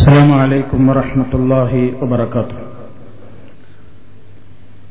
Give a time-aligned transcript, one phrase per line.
[0.00, 2.56] السلام عليكم ورحمة الله وبركاته.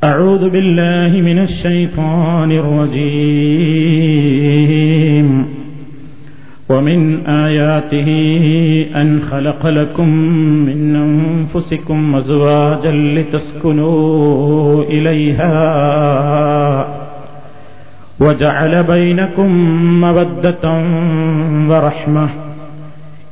[0.03, 3.67] أعوذ بالله من الشيطان الرجيم.
[6.69, 8.07] ومن آياته
[9.01, 10.09] أن خلق لكم
[10.69, 15.55] من أنفسكم أزواجا لتسكنوا إليها.
[18.19, 19.49] وجعل بينكم
[20.01, 20.65] مودة
[21.69, 22.48] ورحمة.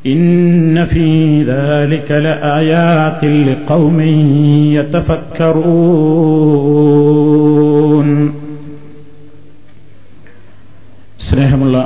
[0.07, 0.27] إن
[0.87, 1.09] في
[1.45, 3.99] ذلك لآيات لقوم
[7.13, 8.09] يتفكرون
[11.27, 11.77] സ്നേഹമുള്ള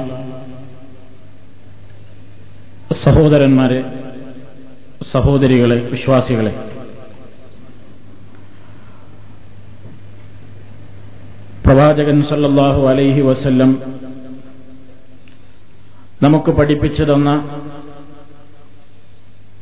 [3.05, 3.81] സഹോദരന്മാരെ
[5.13, 6.53] സഹോദരികളെ വിശ്വാസികളെ
[11.65, 13.71] പ്രവാചകൻ സല്ലല്ലാഹു അലൈഹി വസല്ലം
[16.23, 17.31] നമുക്ക് പഠിപ്പിച്ചു തന്ന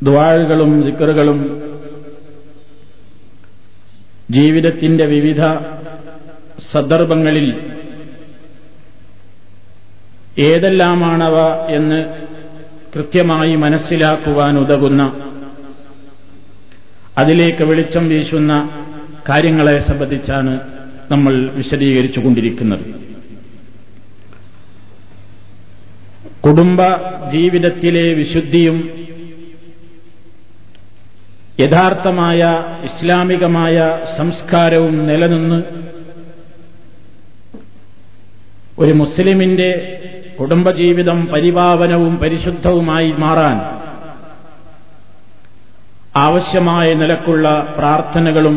[0.02, 1.40] ദ്വാഴുകളും ജിക്കറുകളും
[4.30, 5.44] ജീവിതത്തിന്റെ വിവിധ
[6.72, 7.48] സന്ദർഭങ്ങളിൽ
[10.44, 11.38] ഏതെല്ലാമാണവ
[11.70, 12.00] എന്ന്
[12.94, 15.02] കൃത്യമായി മനസ്സിലാക്കുവാൻ ഉതകുന്ന
[17.18, 18.54] അതിലേക്ക് വെളിച്ചം വീശുന്ന
[19.30, 20.54] കാര്യങ്ങളെ സംബന്ധിച്ചാണ്
[21.12, 22.86] നമ്മൾ വിശദീകരിച്ചുകൊണ്ടിരിക്കുന്നത്
[26.42, 26.82] കുടുംബ
[27.32, 28.78] ജീവിതത്തിലെ വിശുദ്ധിയും
[31.60, 32.42] യഥാർത്ഥമായ
[32.84, 33.78] ഇസ്ലാമികമായ
[34.18, 35.64] സംസ്കാരവും നിലനിന്ന്
[38.80, 39.72] ഒരു മുസ്ലിമിന്റെ
[40.40, 43.58] കുടുംബജീവിതം പരിപാവനവും പരിശുദ്ധവുമായി മാറാൻ
[46.18, 48.56] ആവശ്യമായ നിലക്കുള്ള പ്രാർത്ഥനകളും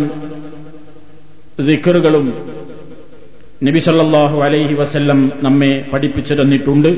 [1.66, 2.26] ദിക്കറുകളും
[3.64, 6.88] നബിസല്ലാഹു അലൈഹി വസല്ലം നമ്മെ പഠിപ്പിച്ചു തന്നിട്ടുണ്ട്.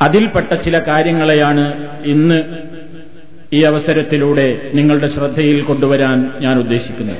[0.00, 1.64] അതിൽപ്പെട്ട ചില കാര്യങ്ങളെയാണ്
[2.04, 2.38] ഇന്ന്
[3.52, 7.12] ഈ അവസരത്തിലൂടെ നിങ്ങളുടെ ശ്രദ്ധയിൽ കൊണ്ടുവരാൻ ഞാൻ ഉദ്ദേശിക്കുന്നു.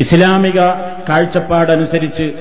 [0.00, 0.60] ഇസ്ലാമിക
[1.08, 2.34] കാഴ്ചപ്പാടനുസരിച്ച്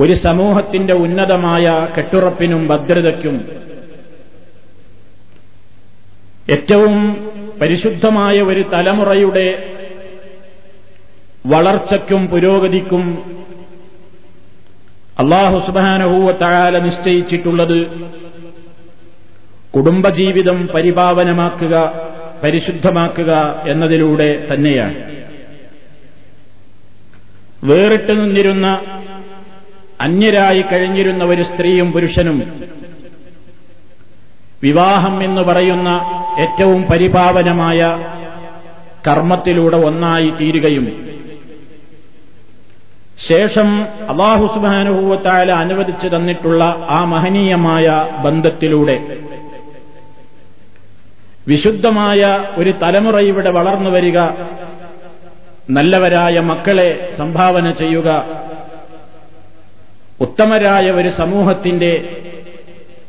[0.00, 3.36] ഒരു സമൂഹത്തിന്റെ ഉന്നതമായ കെട്ടുറപ്പിനും ഭദ്രതയ്ക്കും
[6.50, 6.94] ഏറ്റവും
[7.62, 9.46] പരിശുദ്ധമായ ഒരു തലമുറയുടെ
[11.46, 13.24] വളർച്ചയ്ക്കും പുരോഗതിക്കും
[15.18, 17.78] അള്ളാഹു സുബാനഹൂവ തഴാല നിശ്ചയിച്ചിട്ടുള്ളത്
[19.76, 21.92] കുടുംബജീവിതം പരിപാവനമാക്കുക
[22.44, 24.94] പരിശുദ്ധമാക്കുക എന്നതിലൂടെ തന്നെയാണ്.
[27.64, 28.80] വേറിട്ട് നിന്നിരുന്ന
[30.00, 32.52] അന്യരായി കഴിഞ്ഞിരുന്ന ഒരു സ്ത്രീയും പുരുഷനും
[34.62, 35.88] വിവാഹം എന്ന് പറയുന്ന
[36.38, 37.80] ഏറ്റവും പരിപാവനമായ
[39.08, 41.14] കർമ്മത്തിലൂടെ ഒന്നായി തീരുകയും
[43.28, 49.18] ശേഷം അള്ളാഹുസുബാനുഭൂവത്തായ അനുവദിച്ചു തന്നിട്ടുള്ള ആ മഹനീയമായ ബന്ധത്തിലൂടെ
[51.48, 54.18] വിശുദ്ധമായ ഒരു തലമുറ ഇവിടെ വളർന്നു വരിക.
[55.70, 58.40] നല്ലവരായ മക്കളെ സംഭാവന ചെയ്യുക.
[60.20, 62.22] ഉത്തമരായ ഒരു സമൂഹത്തിന്റെ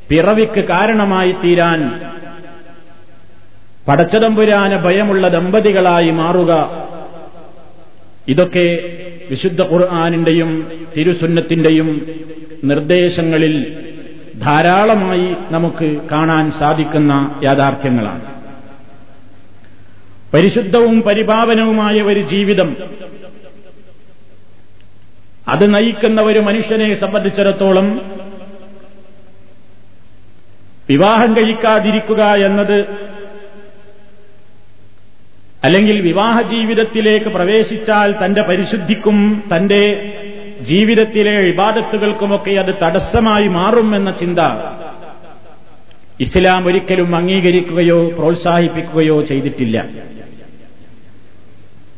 [0.10, 2.02] പിറവിക്ക് കാരണമായി തീരാൻ
[3.88, 6.84] പടച്ചതമ്പുരാന ഭയമുള്ള ദമ്പതികളായി മാറുക.
[8.28, 8.98] ഇതൊക്കെ
[9.30, 12.08] വിശുദ്ധ ഖുർആാനിന്റെയും തിരുസുന്നത്തിന്റെയും
[12.64, 13.85] നിർദ്ദേശങ്ങളിൽ
[14.40, 18.36] ധാരാളമായി നമുക്ക് കാണാൻ സാധിക്കുന്ന യാഥാർത്ഥ്യങ്ങളാണ്.
[20.34, 22.76] പരിശുദ്ധവും പരിപാവനവുമായ ഒരു ജീവിതം
[25.48, 28.02] അത് നയിക്കുന്ന ഒരു മനുഷ്യനെ സംബന്ധിച്ചിടത്തോളം
[30.90, 32.80] വിവാഹം കഴിക്കാതിരിക്കുക എന്നത്
[35.64, 39.82] അല്ലെങ്കിൽ വിവാഹ ജീവിതത്തിലേക്ക് പ്രവേശിച്ചാൽ തന്റെ പരിശുദ്ധിക്കും തന്റെ
[40.70, 44.40] ജീവിതത്തിലെ ഇബാദത്തുകൾക്കുമൊക്കെ അത് തടസ്സമായി മാറും എന്ന ചിന്ത
[46.20, 49.78] ഇസ്ലാം ഒരിക്കലും അംഗീകരിക്കുകയോ പ്രോത്സാഹിപ്പിക്കുകയോ ചെയ്തിട്ടില്ല.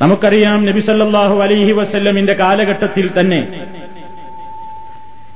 [0.02, 3.42] നമുക്കറിയാം നബിസല്ലാഹു അലൈഹി വസ്ല്ലമിന്റെ കാലഘട്ടത്തിൽ തന്നെ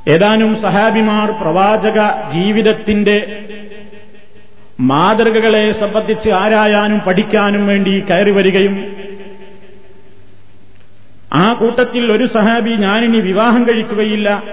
[0.07, 1.99] ഏതാനും സഹാബിമാർ പ്രവാചക
[2.33, 3.17] ജീവിതത്തിന്റെ
[4.81, 8.75] മാതൃകകളെ സംബന്ധിച്ച് ആരായാനും പഠിക്കാനും വേണ്ടി കയറി വരികയും
[11.33, 14.43] ആ കൂട്ടത്തിൽ ഒരു സഹാബി ഞാനിനി വിവാഹം കഴിക്കുകയില്ല.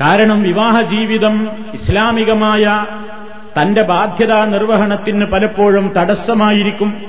[0.00, 2.86] കാരണം വിവാഹ ജീവിതം ഇസ്ലാമികമായ
[3.62, 7.02] തന്റെ ബാധ്യതാ നിർവഹണത്തിന് പലപ്പോഴും തടസ്സമായിരിക്കും.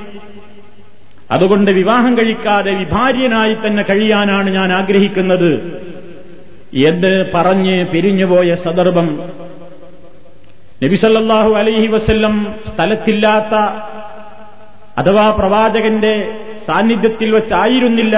[1.31, 5.53] അതുകൊണ്ട് വിവാഹം കഴിക്കാതെ വിഭാര്യനായി തന്നെ കഴിയാനാണ് ഞാൻ ആഗ്രഹിക്കുന്നത്.
[6.73, 9.19] എന്ന് പറഞ്ഞ് പിരിഞ്ഞുപോയ സന്ദർഭം.
[10.83, 13.53] നബിസല്ലാഹു അലൈഹി വസ്ല്ലം സ്ഥലത്തില്ലാത്ത
[14.97, 16.35] അഥവാ പ്രവാചകന്റെ
[16.67, 18.15] സാന്നിധ്യത്തിൽ വച്ചായിരുന്നില്ല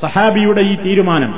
[0.00, 1.32] സഹാബിയുടെ ഈ തീരുമാനം.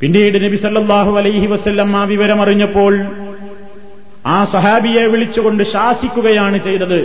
[0.00, 2.94] പിന്നീട് നബി സല്ലാഹു അലൈഹി വസല്ലം ആ വിവരമറിഞ്ഞപ്പോൾ
[4.26, 6.98] ആ സഹാബിയെ വിളിച്ചുകൊണ്ട് ശാസിക്കുകയാണ് ചെയ്തത്.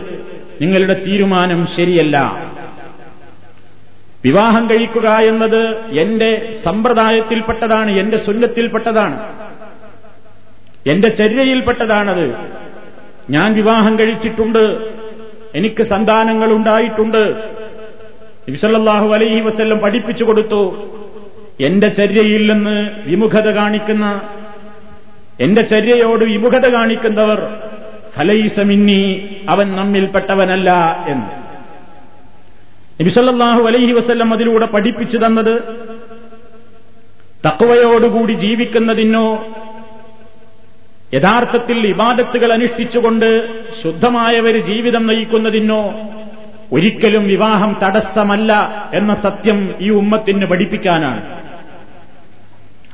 [0.61, 2.17] നിങ്ങളുടെ തീരുമാനം ശരിയല്ല.
[4.25, 5.63] വിവാഹം കഴിക്കുക എന്നത്
[5.99, 6.29] എന്റെ
[6.63, 9.17] സമ്പ്രദായത്തിൽപ്പെട്ടതാണ് എന്റെ സുന്നത്തിൽപ്പെട്ടതാണ്
[10.87, 12.35] എന്റെ ചര്യയിൽപ്പെട്ടതാണത്.
[13.29, 14.63] ഞാൻ വിവാഹം കഴിച്ചിട്ടുണ്ട്
[15.55, 17.23] എനിക്ക് സന്താനങ്ങൾ ഉണ്ടായിട്ടുണ്ട്
[18.49, 20.89] നബിസല്ലാഹു അലൈഹി വസ്ല്ലം പഠിപ്പിച്ചു കൊടുത്തു.
[21.59, 24.21] എന്റെ ചര്യയിൽ നിന്ന് വിമുഖത കാണിക്കുന്ന
[25.39, 27.39] എന്റെ ചര്യയോട് വിമുഖത കാണിക്കുന്നവർ
[28.15, 30.71] ഫലൈസമിന്നി അവൻ നമ്മിൽപ്പെട്ടവനല്ല
[31.07, 31.45] എന്ന്.
[33.01, 35.63] നബിസല്ലാഹു അലൈഹി വസ്ല്ലം അതിലൂടെ പഠിപ്പിച്ചു തന്നത്
[37.47, 39.45] തക്കവയോടുകൂടി ജീവിക്കുന്നതിനോ
[41.13, 45.81] യഥാർത്ഥത്തിൽ ഇബാദത്തുകൾ അനുഷ്ഠിച്ചുകൊണ്ട് ശുദ്ധമായവര് ജീവിതം നയിക്കുന്നതിനോ
[46.73, 48.51] ഒരിക്കലും വിവാഹം തടസ്സമല്ല
[48.93, 51.21] എന്ന സത്യം ഈ ഉമ്മത്തിന് പഠിപ്പിക്കാനാണ്.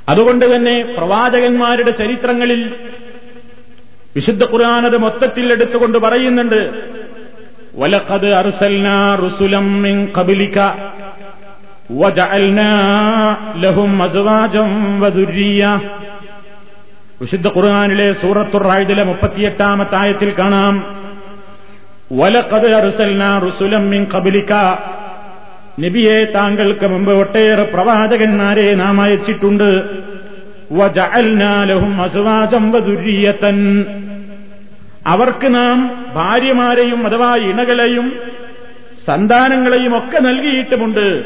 [0.09, 2.73] അതുകൊണ്ട് തന്നെ പ്രവാചകന്മാരുടെ ചരിത്രങ്ങളിൽ
[4.15, 6.83] വിശുദ്ധ ഖുർആാനത് മൊത്തത്തിൽ എടുത്തുകൊണ്ട് പറയുന്നുണ്ട്
[7.75, 10.59] വലഖദ് അർസൽനാ റുസുലം മിൻ ഖബലിക
[11.91, 12.71] വജഅൽനാ
[13.56, 14.00] ലഹും
[17.21, 21.00] വിശുദ്ധ ഖുർആാനിലെ സൂറത്തുർ റായിദിലെ മുപ്പത്തിയെട്ടാമത്തെ ആയത്തിൽ കാണാം
[25.80, 29.69] നബിയെ താങ്കൾക്ക് മുമ്പ് ഒട്ടേറെ പ്രവാചകന്മാരെ നാം അയച്ചിട്ടുണ്ട്.
[35.08, 35.78] അവർക്ക് നാം
[36.13, 38.19] ഭാര്യമാരെയും അഥവാ ഇണകളെയും
[39.07, 41.24] സന്താനങ്ങളെയും ഒക്കെ നൽകിയിട്ടുമുണ്ട്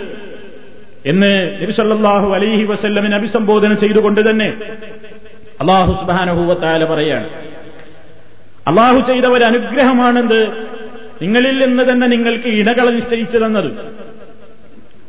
[1.06, 4.54] എന്ന് നബിസല്ലാഹു അലൈഹി വസല്ലമിന് അഭിസംബോധന ചെയ്തുകൊണ്ട് തന്നെ
[5.62, 7.30] അള്ളാഹു സുബാനഹൂവത്താല പറയാണ്.
[8.68, 10.42] അള്ളാഹു ചെയ്ത ഒരു അനുഗ്രഹമാണെന്ത്?
[11.23, 13.71] നിങ്ങളിൽ നിന്ന് തന്നെ നിങ്ങൾക്ക് ഇണകളെ നിശ്ചയിച്ചു തന്നത്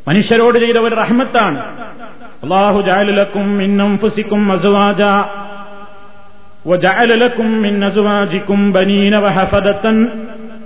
[0.06, 1.58] മനുഷ്യരോട് ചെയ്ത ഒരു റഹ്മത്താണ്
[2.44, 5.02] അള്ളാഹു ജാലുലക്കും ഇന്നും ഫുസിക്കും അസുവാജ
[6.64, 9.84] وجعل لكم من أزواجكم بنين وحفدة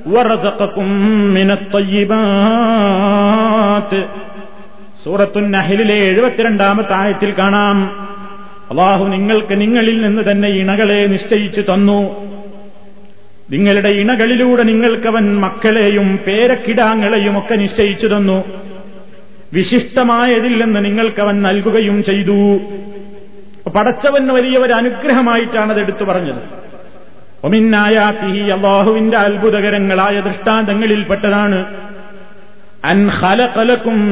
[0.06, 0.88] ورزقكم
[1.36, 1.48] من
[2.56, 3.92] الطيبات
[5.02, 7.76] സൂറത്തു നഹിലിലെ എഴുപത്തിരണ്ടാമത്തെ ആയത്തിൽ കാണാം
[8.70, 11.98] അള്ളാഹു നിങ്ങൾക്ക് നിങ്ങളിൽ നിന്ന് തന്നെ ഇണകളെ നിശ്ചയിച്ചു തന്നു
[13.51, 18.43] നിങ്ങളുടെ ഇണകളിലൂടെ നിങ്ങൾക്കവൻ മക്കളെയും പേരക്കിടാങ്ങളെയും ഒക്കെ നിശ്ചയിച്ചു തന്നു.
[19.53, 22.59] വിശിഷ്ടമായതിൽ നിന്ന് നിങ്ങൾക്കവൻ നൽകുകയും ചെയ്തു.
[23.69, 26.41] പടച്ചവൻ വലിയ ഒരു അനുഗ്രഹമായിട്ടാണ് അത് എടുത്തു പറഞ്ഞത്.
[27.43, 31.65] ഒമിന്നായാത്തി അള്ളാഹുവിന്റെ അത്ഭുതകരങ്ങളായ ദൃഷ്ടാന്തങ്ങളിൽപ്പെട്ടതാണ്.
[32.85, 34.11] അൻ ഹലകലക്കും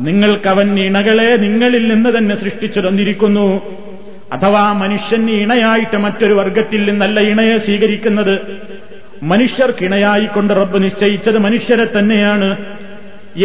[0.00, 3.60] നിങ്ങൾക്കവൻ ഇണകളെ നിങ്ങളിൽ നിന്ന് തന്നെ സൃഷ്ടിച്ചു തന്നിരിക്കുന്നു.
[4.32, 8.40] അഥവാ മനുഷ്യൻ ഇണയായിട്ട് മറ്റൊരു വർഗത്തിൽ നിന്നല്ല ഇണയെ സ്വീകരിക്കുന്നത്.
[9.22, 12.56] മനുഷ്യർക്ക് ഇണയായിക്കൊണ്ട് റബ്ബ് നിശ്ചയിച്ചത് മനുഷ്യരെ തന്നെയാണ്.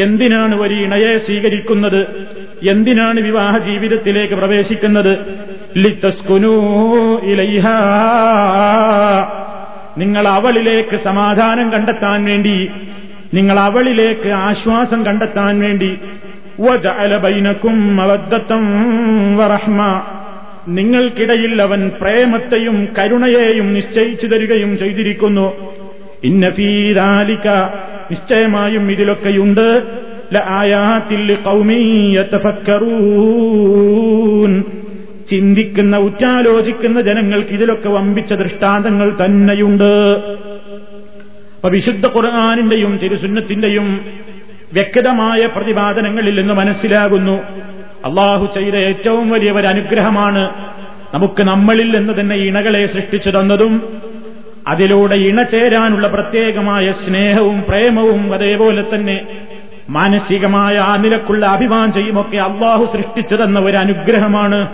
[0.02, 2.28] എന്തിനാണ് ഒരു ഇണയെ സ്വീകരിക്കുന്നത്?
[2.70, 5.18] എന്തിനാണ് വിവാഹ ജീവിതത്തിലേക്ക് പ്രവേശിക്കുന്നത്?
[9.98, 12.72] നിങ്ങൾ അവളിലേക്ക് സമാധാനം കണ്ടെത്താൻ വേണ്ടി
[13.34, 16.00] നിങ്ങൾ അവളിലേക്ക് ആശ്വാസം കണ്ടെത്താൻ വേണ്ടി.
[18.02, 18.66] അവദ്ധത്തം
[19.38, 20.02] വറഹ്മ.
[20.68, 25.54] നിങ്ങൾക്കിടയിൽ അവൻ പ്രേമത്തെയും കരുണയെയും നിശ്ചയിച്ചു തരികയും ചെയ്തിരിക്കുന്നു.
[26.24, 27.48] ഇന്നഫീദാലിക്ക
[28.12, 29.84] നിശ്ചയമായും ഇതിലൊക്കെയുണ്ട്.
[35.30, 40.18] ചിന്തിക്കുന്ന ഉറ്റാലോചിക്കുന്ന ജനങ്ങൾക്ക് ഇതിലൊക്കെ വമ്പിച്ച ദൃഷ്ടാന്തങ്ങൾ തന്നെയുണ്ട്.
[41.56, 44.06] അപ്പൊ വിശുദ്ധ ഖുർആാനിന്റെയും തിരുസുന്നത്തിന്റെയും
[44.74, 47.42] വ്യക്തമായ പ്രതിപാദനങ്ങളിൽ നിന്ന് മനസ്സിലാകുന്നു.
[48.06, 50.44] അള്ളാഹു ചെയ്ത ഏറ്റവും വലിയ ഒരു അനുഗ്രഹമാണ്
[51.14, 53.84] നമുക്ക് നമ്മളിൽ നിന്ന് തന്നെ ഇണകളെ സൃഷ്ടിച്ചു തന്നതും
[54.68, 59.28] അതിലൂടെ ഇണചേരാനുള്ള പ്രത്യേകമായ സ്നേഹവും പ്രേമവും അതേപോലെ തന്നെ
[59.90, 64.68] മാനസികമായ ആ നിലക്കുള്ള അഭിവാഞ്ചയുമൊക്കെ അള്ളാഹു സൃഷ്ടിച്ചു തന്ന ഒരു അനുഗ്രഹമാണ്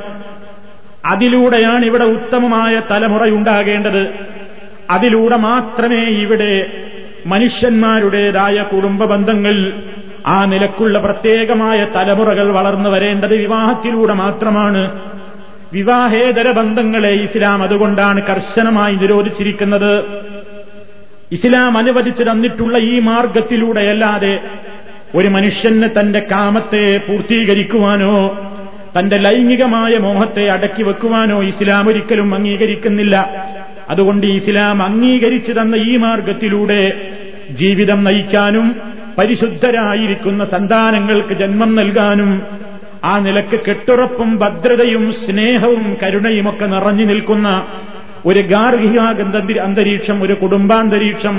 [1.06, 4.14] അതിലൂടെയാണ് ഇവിടെ ഉത്തമമായ തലമുറയുണ്ടാകേണ്ടത്.
[4.90, 6.72] അതിലൂടെ മാത്രമേ ഇവിടെ
[7.26, 9.74] മനുഷ്യന്മാരുടേതായ കുടുംബ ബന്ധങ്ങൾ
[10.28, 15.02] ആ നിലക്കുള്ള പ്രത്യേകമായ തലമുറകൾ വളർന്നു വരേണ്ടത് വിവാഹത്തിലൂടെ മാത്രമാണ്.
[15.74, 20.06] വിവാഹേതര ബന്ധങ്ങളെ ഇസ്ലാം അതുകൊണ്ടാണ് കർശനമായി നിരോധിച്ചിരിക്കുന്നത്.
[21.32, 24.40] ഇസ്ലാം അനുവദിച്ചു തന്നിട്ടുള്ള ഈ മാർഗത്തിലൂടെയല്ലാതെ
[25.16, 28.38] ഒരു മനുഷ്യന് തന്റെ കാമത്തെ പൂർത്തീകരിക്കുവാനോ
[29.00, 33.16] തന്റെ ലൈംഗികമായ മോഹത്തെ അടക്കി വെക്കുവാനോ ഇസ്ലാം ഒരിക്കലും അംഗീകരിക്കുന്നില്ല.
[33.90, 37.12] അതുകൊണ്ട് ഇസ്ലാം അംഗീകരിച്ചു തന്ന ഈ മാർഗത്തിലൂടെ
[37.52, 42.32] ജീവിതം നയിക്കാനും പരിശുദ്ധരായിരിക്കുന്ന സന്താനങ്ങൾക്ക് ജന്മം നൽകാനും
[43.06, 47.66] ആ നിലയ്ക്ക് കെട്ടുറപ്പും ഭദ്രതയും സ്നേഹവും കരുണയുമൊക്കെ നിറഞ്ഞു നിൽക്കുന്ന
[48.26, 49.00] ഒരു ഗാർഹിക
[49.60, 51.36] അന്തരീക്ഷം ഒരു കുടുംബാന്തരീക്ഷം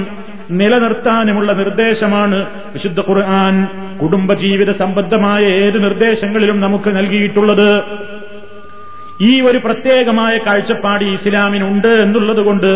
[0.50, 3.56] നിലനിർത്താനുമുള്ള നിർദ്ദേശമാണ് വിശുദ്ധ ഖുർആൻ.
[4.02, 7.68] കുടുംബജീവിത സംബന്ധമായ ഏത് നിർദ്ദേശങ്ങളിലും നമുക്ക് നൽകിയിട്ടുള്ളത്.
[9.20, 12.70] ഈ ഒരു പ്രത്യേകമായ കാഴ്ചപ്പാട് ഇസ്ലാമിനുണ്ട് എന്നുള്ളതുകൊണ്ട്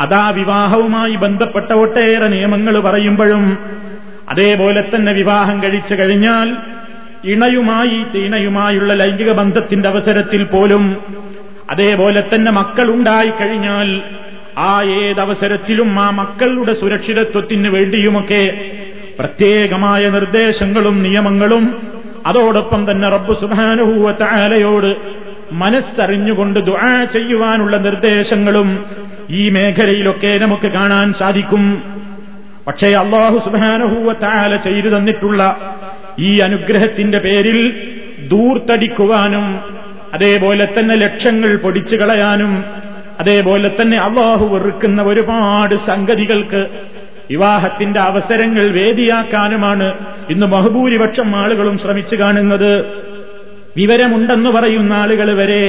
[0.00, 3.58] അതാ വിവാഹവുമായി ബന്ധപ്പെട്ട ഒട്ടേറെ നിയമങ്ങൾ പറയുമ്പോഴും
[4.30, 6.48] അതേപോലെ തന്നെ വിവാഹം കഴിച്ചു കഴിഞ്ഞാൽ
[7.32, 10.84] ഇണയുമായി തീണയുമായുള്ള ലൈംഗിക ബന്ധത്തിന്റെ അവസരത്തിൽ പോലും
[11.72, 13.88] അതേപോലെ തന്നെ മക്കളുണ്ടായി കഴിഞ്ഞാൽ
[14.68, 14.72] ആ
[15.02, 18.42] ഏതവസരത്തിലും ആ മക്കളുടെ സുരക്ഷിതത്വത്തിന് വേണ്ടിയുമൊക്കെ
[19.18, 21.64] പ്രത്യേകമായ നിർദ്ദേശങ്ങളും നിയമങ്ങളും
[22.30, 24.90] അതോടൊപ്പം തന്നെ റബ്ബു സുബാനുഭൂവ താലയോട്
[25.62, 28.68] മനസ്സറിഞ്ഞുകൊണ്ട് ദുആ ചെയ്യുവാനുള്ള നിർദ്ദേശങ്ങളും
[29.38, 31.64] ഈ മേഖലയിലൊക്കെ നമുക്ക് കാണാൻ സാധിക്കും.
[32.70, 35.42] പക്ഷേ അള്ളാഹു സുബാനഹൂവത്താല ചെയ്തു തന്നിട്ടുള്ള
[36.18, 37.58] ഈ അനുഗ്രഹത്തിന്റെ പേരിൽ
[38.28, 39.46] ദൂർത്തടിക്കുവാനും
[40.14, 42.52] അതേപോലെ തന്നെ ലക്ഷങ്ങൾ പൊടിച്ചു കളയാനും
[43.20, 46.60] അതേപോലെ തന്നെ അള്ളാഹു വെറുക്കുന്ന ഒരുപാട് സംഗതികൾക്ക്
[47.30, 49.88] വിവാഹത്തിന്റെ അവസരങ്ങൾ വേദിയാക്കാനുമാണ്
[50.30, 52.72] ഇന്ന് ബഹുഭൂരിപക്ഷം ആളുകളും ശ്രമിച്ചു കാണുന്നത്.
[53.76, 55.64] വിവരമുണ്ടെന്ന് പറയുന്ന ആളുകൾ വരെ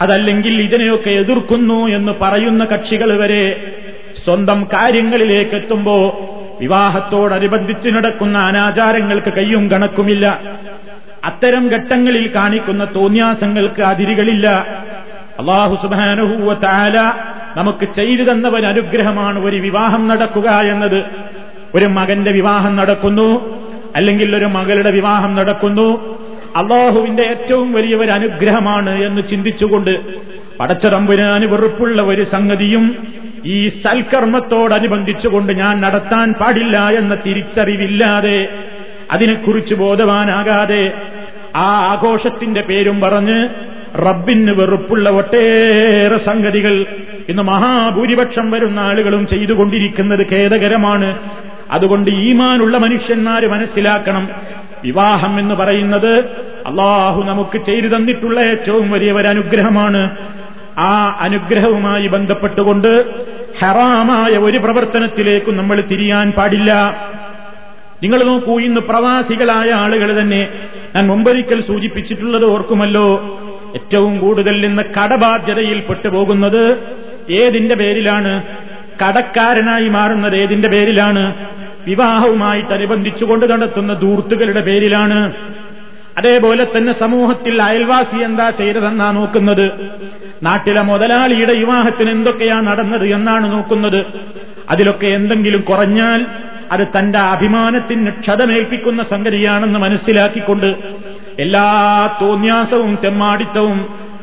[0.00, 3.44] അതല്ലെങ്കിൽ ഇതിനെയൊക്കെ എതിർക്കുന്നു എന്ന് പറയുന്ന കക്ഷികൾ വരെ
[4.24, 5.96] സ്വന്തം കാര്യങ്ങളിലേക്ക് എത്തുമ്പോ
[6.60, 10.40] വിവാഹത്തോടനുബന്ധിച്ച് നടക്കുന്ന അനാചാരങ്ങൾക്ക് കയ്യും കണക്കുമില്ല.
[11.24, 14.48] അത്തരം ഘട്ടങ്ങളിൽ കാണിക്കുന്ന തോന്യാസങ്ങൾക്ക് അതിരുകളില്ല.
[15.38, 17.12] അള്ളാഹു സുബാനുഹൂവ താല
[17.56, 21.04] നമുക്ക് ചെയ്തു തന്നവൻ അനുഗ്രഹമാണ് ഒരു വിവാഹം നടക്കുക എന്നത്.
[21.74, 23.58] ഒരു മകന്റെ വിവാഹം നടക്കുന്നു
[23.96, 26.18] അല്ലെങ്കിൽ ഒരു മകളുടെ വിവാഹം നടക്കുന്നു.
[26.56, 30.00] അള്ളാഹുവിന്റെ ഏറ്റവും വലിയ ഒരു അനുഗ്രഹമാണ് എന്ന് ചിന്തിച്ചുകൊണ്ട്
[30.58, 32.96] പടച്ചറമ്പുരാന് വെറുപ്പുള്ള ഒരു സംഗതിയും
[33.44, 38.48] ഈ സൽക്കർമ്മത്തോടനുബന്ധിച്ചുകൊണ്ട് ഞാൻ നടത്താൻ പാടില്ല എന്ന തിരിച്ചറിവില്ലാതെ
[39.10, 40.92] അതിനെക്കുറിച്ച് ബോധവാനാകാതെ
[41.56, 43.48] ആ ആഘോഷത്തിന്റെ പേരും പറഞ്ഞ്
[44.06, 46.86] റബ്ബിന് വെറുപ്പുള്ള ഒട്ടേറെ സംഗതികൾ
[47.28, 51.18] ഇന്ന് മഹാഭൂരിപക്ഷം വരുന്ന ആളുകളും ചെയ്തുകൊണ്ടിരിക്കുന്നത് ഖേദകരമാണ്.
[51.70, 54.28] അതുകൊണ്ട് ഈമാനുള്ള മനുഷ്യന്മാര് മനസ്സിലാക്കണം.
[54.84, 56.18] വിവാഹം എന്ന് പറയുന്നത്
[56.66, 60.16] അള്ളാഹു നമുക്ക് ചെയ്തു തന്നിട്ടുള്ള ഏറ്റവും വലിയ ഒരു അനുഗ്രഹമാണ്.
[60.78, 63.04] ആ അനുഗ്രഹവുമായി ബന്ധപ്പെട്ടുകൊണ്ട്
[63.60, 66.72] ഹറാമായ ഒരു പ്രവർത്തനത്തിലേക്കും നമ്മൾ തിരിയാൻ പാടില്ല.
[68.02, 70.48] നിങ്ങൾ നോക്കൂ ഇന്ന് പ്രവാസികളായ ആളുകൾ തന്നെ
[70.96, 73.38] ഞാൻ മുമ്പൊരിക്കൽ സൂചിപ്പിച്ചിട്ടുള്ളത് ഓർക്കുമല്ലോ.
[73.74, 76.78] ഏറ്റവും കൂടുതൽ ഇന്ന് കടബാധ്യതയിൽ പെട്ടുപോകുന്നത്
[77.30, 78.42] ഏതിന്റെ പേരിലാണ്?
[79.06, 81.34] കടക്കാരനായി മാറുന്നത് ഏതിന്റെ പേരിലാണ്?
[81.86, 85.34] വിവാഹവുമായിട്ടനുബന്ധിച്ചുകൊണ്ട് നടത്തുന്ന ദൂർത്തുകളുടെ പേരിലാണ്.
[86.18, 89.66] അതേപോലെ തന്നെ സമൂഹത്തിൽ അയൽവാസി എന്താ ചെയ്തതെന്നാ നോക്കുന്നത്?
[90.42, 94.00] നാട്ടിലെ മുതലാളിയുടെ വിവാഹത്തിന് എന്തൊക്കെയാണ് നടന്നത് എന്നാണ് നോക്കുന്നത്.
[94.68, 96.20] അതിലൊക്കെ എന്തെങ്കിലും കുറഞ്ഞാൽ
[96.70, 100.70] അത് തന്റെ അഭിമാനത്തിന് ക്ഷതമേൽപ്പിക്കുന്ന സംഗതിയാണെന്ന് മനസ്സിലാക്കിക്കൊണ്ട്
[101.38, 101.66] എല്ലാ
[102.22, 103.78] തോന്യാസവും തെമ്മാടിത്തവും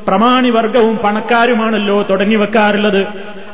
[0.07, 3.01] പ്രമാണിവർഗവും പണക്കാരുമാണല്ലോ തുടങ്ങിവെക്കാറുള്ളത്.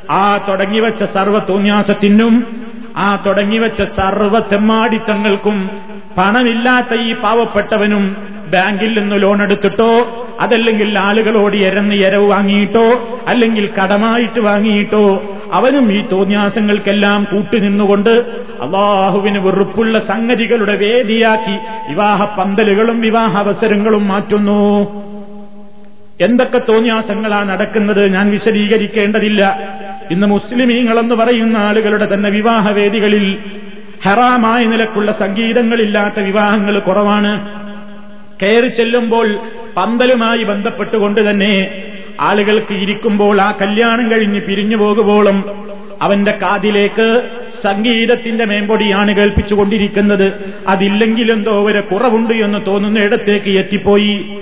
[0.10, 2.36] ആ തുടങ്ങിവെച്ച സർവ തോന്യാസത്തിനും
[2.98, 5.58] ആ തുടങ്ങിവെച്ച സർവ തെമ്മാടിത്തങ്ങൾക്കും
[6.17, 8.17] പണമില്ലാത്ത ഈ പാവപ്പെട്ടവനും
[8.53, 9.91] ബാങ്കിൽ നിന്ന് ലോൺ എടുത്തിട്ടോ
[10.39, 12.86] അതല്ലെങ്കിൽ ആളുകളോട് എരന്ന് എരവ് വാങ്ങിയിട്ടോ
[13.27, 18.09] അല്ലെങ്കിൽ കടമായിട്ട് വാങ്ങിയിട്ടോ അവനും ഈ തോന്യാസങ്ങൾക്കെല്ലാം കൂട്ടുനിന്നുകൊണ്ട്
[18.62, 21.57] അള്ളാഹുവിന് വെറുപ്പുള്ള സംഗതികളുടെ വേദിയാക്കി
[21.89, 24.62] വിവാഹ പന്തലുകളും വിവാഹ അവസരങ്ങളും മാറ്റുന്നു.
[26.21, 29.41] എന്തൊക്കെ തോന്യാസങ്ങളാ നടക്കുന്നത് ഞാൻ വിശദീകരിക്കേണ്ടതില്ല.
[30.12, 33.38] ഇന്ന് മുസ്ലിമീങ്ങളെന്ന് പറയുന്ന ആളുകളുടെ തന്നെ വിവാഹവേദികളിൽ
[34.04, 37.50] ഹറാമായ നിലക്കുള്ള സംഗീതങ്ങളില്ലാത്ത വിവാഹങ്ങൾ കുറവാണ്.
[38.44, 39.39] കയറി ചെല്ലുമ്പോൾ
[39.77, 41.84] പന്തലുമായി ബന്ധപ്പെട്ടുകൊണ്ട് തന്നെ
[42.20, 45.68] ആളുകൾക്ക് ഇരിക്കുമ്പോൾ ആ കല്യാണം കഴിഞ്ഞ് പിരിഞ്ഞു പോകുമ്പോളും
[46.01, 47.22] അവന്റെ കാതിലേക്ക്
[47.63, 50.56] സംഗീതത്തിന്റെ മേമ്പൊടിയാണ് കേൾപ്പിച്ചുകൊണ്ടിരിക്കുന്നത്.
[50.68, 54.38] അതില്ലെങ്കിലെന്തോ ഒരു കുറവുണ്ട് എന്ന് തോന്നുന്ന ഇടത്തേക്ക് എത്തിപ്പോയി.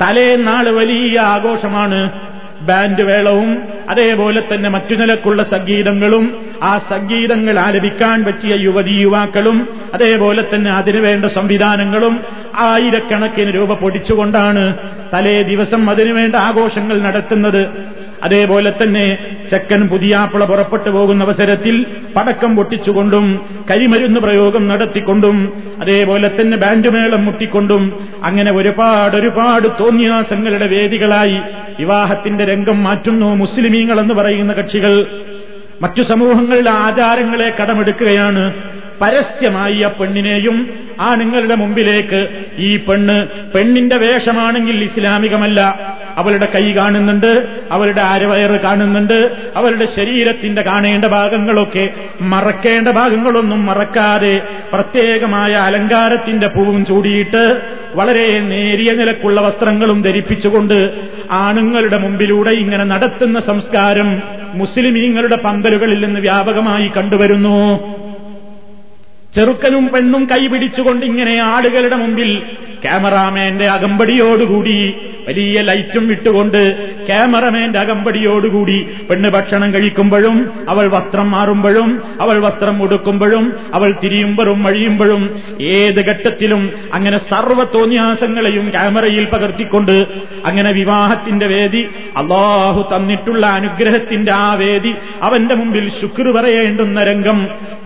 [0.00, 2.31] തലേന്നാൾ വലിയ ആഘോഷമാണ്.
[2.62, 3.50] ബാൻഡ് വേളവും
[3.88, 6.24] അതേപോലെ തന്നെ മറ്റു നിലക്കുള്ള സംഗീതങ്ങളും
[6.62, 9.58] ആ സംഗീതങ്ങൾ ആലപിക്കാൻ പറ്റിയ യുവതി യുവാക്കളും
[9.94, 12.14] അതേപോലെ തന്നെ അതിനുവേണ്ട സംവിധാനങ്ങളും
[12.64, 14.64] ആയിരക്കണക്കിന് രൂപ പൊടിച്ചുകൊണ്ടാണ്
[15.12, 17.62] തലേ ദിവസം അതിനുവേണ്ട ആഘോഷങ്ങൾ നടത്തുന്നത്
[18.22, 19.18] അതേപോലെ തന്നെ
[19.50, 21.86] ചെക്കൻ പുതിയാപ്പിള പുറപ്പെട്ടു പോകുന്ന അവസരത്തിൽ
[22.16, 31.38] പടക്കം പൊട്ടിച്ചുകൊണ്ടും കരിമരുന്ന് പ്രയോഗം നടത്തിക്കൊണ്ടും അതേപോലെ തന്നെ ബാൻഡുമേളം മുട്ടിക്കൊണ്ടും അങ്ങനെ ഒരുപാട് ഒരുപാട് തോന്നിയാസങ്ങളുടെ വേദികളായി
[31.78, 35.06] വിവാഹത്തിന്റെ രംഗം മാറ്റുന്നു മുസ്ലിമീങ്ങൾ എന്ന് പറയുന്ന കക്ഷികൾ.
[35.82, 38.54] മറ്റു സമൂഹങ്ങളിലെ ആചാരങ്ങളെ കടമെടുക്കുകയാണ്.
[39.00, 45.60] പരസ്യമായി ആ പെണ്ണിനെയും ആണുങ്ങളുടെ മുമ്പിലേക്ക് ഈ പെണ്ണ് പെണ്ണിന്റെ വേഷമാണെങ്കിൽ ഇസ്ലാമികമല്ല.
[46.16, 47.30] അവളുടെ കൈ കാണുന്നുണ്ട്
[47.72, 51.84] അവളുടെ അരവയറ് കാണുന്നുണ്ട് അവളുടെ ശരീരത്തിന്റെ കാണേണ്ട ഭാഗങ്ങളൊക്കെ
[52.20, 54.34] മറക്കേണ്ട ഭാഗങ്ങളൊന്നും മറക്കാതെ
[54.72, 57.42] പ്രത്യേകമായ അലങ്കാരത്തിന്റെ പൂവും ചൂടിയിട്ട്
[57.94, 60.78] വളരെ നേരിയ നിലക്കുള്ള വസ്ത്രങ്ങളും ധരിപ്പിച്ചുകൊണ്ട്
[61.30, 64.22] ആണുങ്ങളുടെ മുമ്പിലൂടെ ഇങ്ങനെ നടത്തുന്ന സംസ്കാരം
[64.54, 67.58] മുസ്ലിമീങ്ങളുടെ പന്തലുകളിൽ നിന്ന് വ്യാപകമായി കണ്ടുവരുന്നു.
[69.34, 72.30] ചെറുക്കനും പെണ്ണും കൈപിടിച്ചുകൊണ്ട് ഇങ്ങനെ ആളുകളുടെ മുമ്പിൽ
[72.82, 74.78] ക്യാമറാമാന്റെ അകമ്പടിയോടുകൂടി
[75.26, 76.58] വലിയ ലൈറ്റും വിട്ടുകൊണ്ട്
[77.06, 78.76] ക്യാമറമാന്റെ അകമ്പടിയോടുകൂടി
[79.08, 80.36] പെണ്ണ് ഭക്ഷണം കഴിക്കുമ്പോഴും
[80.68, 85.22] അവൾ വസ്ത്രം മാറുമ്പോഴും അവൾ വസ്ത്രം ഉടുക്കുമ്പോഴും അവൾ തിരിയുമ്പോഴും വഴിയുമ്പോഴും
[85.76, 86.62] ഏത് ഘട്ടത്തിലും
[86.92, 89.94] അങ്ങനെ സർവത്തോന്യാസങ്ങളെയും ക്യാമറയിൽ പകർത്തിക്കൊണ്ട്
[90.44, 91.82] അങ്ങനെ വിവാഹത്തിന്റെ വേദി
[92.16, 97.38] അള്ളാഹു തന്നിട്ടുള്ള അനുഗ്രഹത്തിന്റെ ആ വേദി അവന്റെ മുമ്പിൽ ശുക്ർ പറയേണ്ടുന്ന രംഗം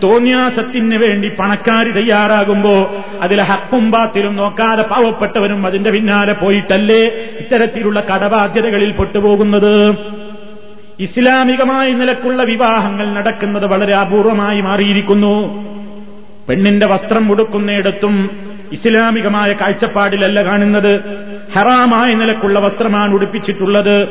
[0.03, 2.73] തോന്യാസത്തിന് വേണ്ടി പണക്കാരി തയ്യാറാകുമ്പോ
[3.21, 7.01] അതിലെ ഹക്കും ബാത്തിലും നോക്കാതെ പാവപ്പെട്ടവനും അതിന്റെ പിന്നാലെ പോയിട്ടല്ലേ?
[7.39, 9.95] ഇത്തരത്തിലുള്ള കടബാധ്യതകളിൽ പെട്ടുപോകുന്നത്
[10.99, 15.63] ഇസ്ലാമികമായ നിലക്കുള്ള വിവാഹങ്ങൾ നടക്കുന്നത് വളരെ അപൂർവമായി മാറിയിരിക്കുന്നു.
[16.49, 18.29] പെണ്ണിന്റെ വസ്ത്രം ഉടുക്കുന്നിടത്തും
[18.71, 20.99] ഇസ്ലാമികമായ കാഴ്ചപ്പാടിലല്ല കാണുന്നത്.
[21.55, 24.07] ഹറാമായ നിലക്കുള്ള വസ്ത്രമാണ് ഉടുപ്പിച്ചിട്ടുള്ളത്.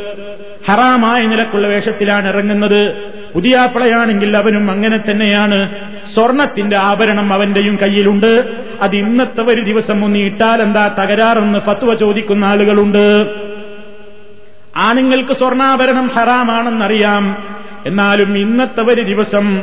[0.67, 3.16] ഹറാമായ നിലക്കുള്ള വേഷത്തിലാണ് ഇറങ്ങുന്നത്.
[3.37, 5.69] പുതിയാപ്പിളയാണെങ്കിൽ അവനും അങ്ങനെ തന്നെയാണ്.
[6.15, 8.55] സ്വർണത്തിന്റെ ആഭരണം അവന്റെയും കയ്യിലുണ്ട്.
[8.83, 13.35] അത് ഇന്നത്തെ ഒരു ദിവസം ഒന്ന് ഇട്ടാൽ എന്താ തകരാറെന്ന് ഫത്വ ചോദിക്കുന്ന ആളുകളുണ്ട്.
[14.77, 17.37] ആണുങ്ങൾക്ക് സ്വർണാഭരണം ഹറാമാണെന്നറിയാം.
[17.87, 19.63] എന്നാലും ഇന്നത്തെ ഒരു ദിവസം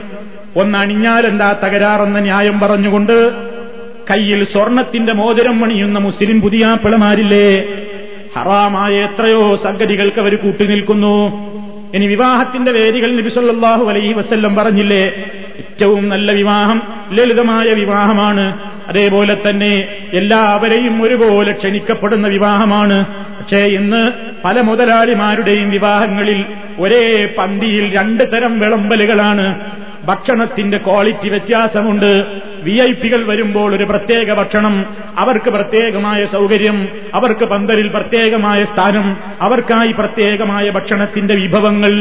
[0.55, 3.33] ഒന്നണിഞ്ഞാലെന്താ തകരാറെന്ന ന്യായം പറഞ്ഞുകൊണ്ട്
[4.11, 7.63] കയ്യിൽ സ്വർണത്തിന്റെ മോതിരം പണിയുന്ന മുസ്ലിം പുതിയാപ്പിളമാരില്ലേ?
[8.37, 11.52] ഹറാമായ എത്രയോ സംഗതികൾക്ക് അവർ കൂട്ടുനിൽക്കുന്നു.
[11.93, 15.03] ഇനി വിവാഹത്തിന്റെ വേദികൾ നബിസല്ലാഹു അലൈഹി വസ്ല്ലം പറഞ്ഞില്ലേ?
[15.59, 16.81] ഏറ്റവും നല്ല വിവാഹം
[17.11, 18.57] ലളിതമായ വിവാഹമാണ്.
[18.89, 23.05] അതേപോലെ തന്നെ എല്ലാവരെയും ഒരുപോലെ ക്ഷണിക്കപ്പെടുന്ന വിവാഹമാണ്.
[23.39, 24.11] പക്ഷേ ഇന്ന്
[24.45, 26.45] പല മുതലാളിമാരുടെയും വിവാഹങ്ങളിൽ
[26.79, 29.59] ഒരേ പന്തിയിൽ രണ്ട് തരം വിളമ്പലുകളാണ്.
[30.05, 32.11] ഭക്ഷണത്തിന്റെ ക്വാളിറ്റി വ്യത്യാസമുണ്ട്.
[32.65, 34.75] വി ഐ പികൾ വരുമ്പോൾ ഒരു പ്രത്യേക ഭക്ഷണം
[35.17, 36.77] അവർക്ക് പ്രത്യേകമായ സൗകര്യം
[37.13, 39.07] അവർക്ക് പന്തലിൽ പ്രത്യേകമായ സ്ഥാനം
[39.41, 41.95] അവർക്കായി പ്രത്യേകമായ ഭക്ഷണത്തിന്റെ വിഭവങ്ങൾ.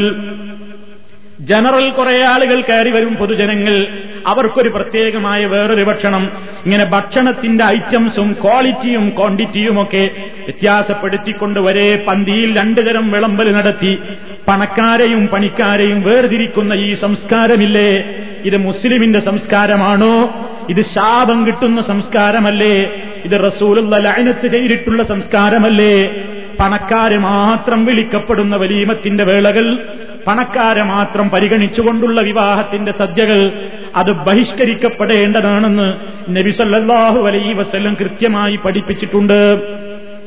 [1.39, 3.87] ജനറൽ കുറെ ആളുകൾ കയറി വരും പൊതുജനങ്ങൾ.
[4.27, 6.31] അവർക്കൊരു പ്രത്യേകമായ വേറൊരു ഭക്ഷണം.
[6.65, 13.97] ഇങ്ങനെ ഭക്ഷണത്തിന്റെ ഐറ്റംസും ക്വാളിറ്റിയും ക്വാണ്ടിറ്റിയും ഒക്കെ വ്യത്യാസപ്പെടുത്തിക്കൊണ്ട് ഒരേ പന്തിയിൽ രണ്ടുതരം വിളമ്പൽ നടത്തി.
[14.47, 18.15] പണക്കാരെയും പണിക്കാരെയും വേർതിരിക്കുന്ന ഈ സംസ്കാരമില്ലേ?
[18.45, 20.45] ഇത് മുസ്ലിമിന്റെ സംസ്കാരമാണോ?
[20.69, 23.01] ഇത് ശാപം കിട്ടുന്ന സംസ്കാരമല്ലേ?
[23.25, 26.07] ഇത് റസൂലുള്ള ലൈനത്ത് ചെയ്തിട്ടുള്ള സംസ്കാരമല്ലേ?
[26.59, 29.87] പണക്കാര് മാത്രം വിളിക്കപ്പെടുന്ന വലീമത്തിന്റെ വേളകൾ
[30.27, 35.87] പണക്കാരെ മാത്രം പരിഗണിച്ചുകൊണ്ടുള്ള വിവാഹത്തിന്റെ സദ്യകൾ അത് ബഹിഷ്കരിക്കപ്പെടേണ്ടതാണെന്ന്
[36.35, 39.39] നബിസല്ലാഹു അലൈ വസ്ല്ലം കൃത്യമായി പഠിപ്പിച്ചിട്ടുണ്ട്.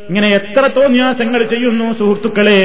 [0.09, 2.61] ഇങ്ങനെ എത്ര തോന്യാസങ്ങൾ ചെയ്യുന്നു സുഹൃത്തുക്കളെ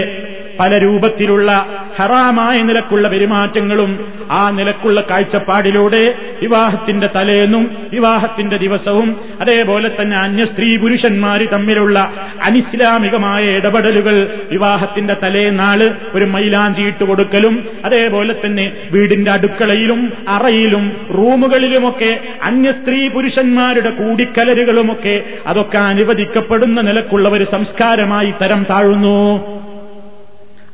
[0.62, 1.52] പല രൂപത്തിലുള്ള
[1.97, 3.91] ഹറാമായ നിലക്കുള്ള പെരുമാറ്റങ്ങളും
[4.32, 6.02] ആ നിലക്കുള്ള കാഴ്ചപ്പാടിലൂടെ
[6.41, 9.10] വിവാഹത്തിന്റെ തലേന്നും വിവാഹത്തിന്റെ ദിവസവും
[9.41, 11.97] അതേപോലെ തന്നെ അന്യ സ്ത്രീ പുരുഷന്മാര് തമ്മിലുള്ള
[12.43, 14.15] അനിസ്ലാമികമായ ഇടപെടലുകൾ
[14.52, 15.80] വിവാഹത്തിന്റെ തലേനാൾ
[16.13, 20.86] ഒരു മൈലാഞ്ചിയിട്ട് കൊടുക്കലും അതേപോലെ തന്നെ വീടിന്റെ അടുക്കളയിലും അറയിലും
[21.17, 22.12] റൂമുകളിലുമൊക്കെ
[22.43, 29.17] അന്യ സ്ത്രീ പുരുഷന്മാരുടെ കൂടിക്കലരുകളുമൊക്കെ അതൊക്കെ അനുവദിക്കപ്പെടുന്ന നിലക്കുള്ള ഒരു സംസ്കാരമായി തരം താഴുന്നു.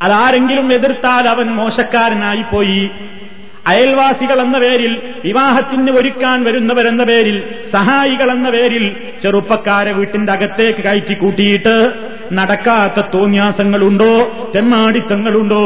[0.01, 2.91] അതാരെങ്കിലും എതിർത്താൽ അവൻ മോശക്കാരനായിപ്പോയി.
[3.67, 11.91] അയൽവാസികൾ എന്ന പേരിൽ വിവാഹത്തിന് ഒരുക്കാൻ വരുന്നവരെന്ന പേരിൽ സഹായികളെന്ന പേരിൽ ചെറുപ്പക്കാരെ വീട്ടിന്റെ അകത്തേക്ക് കയറ്റി കൂട്ടിയിട്ട്
[12.33, 14.09] നടക്കാത്ത തോന്യാസങ്ങളുണ്ടോ
[14.55, 15.61] തെമ്മാടിത്തങ്ങളുണ്ടോ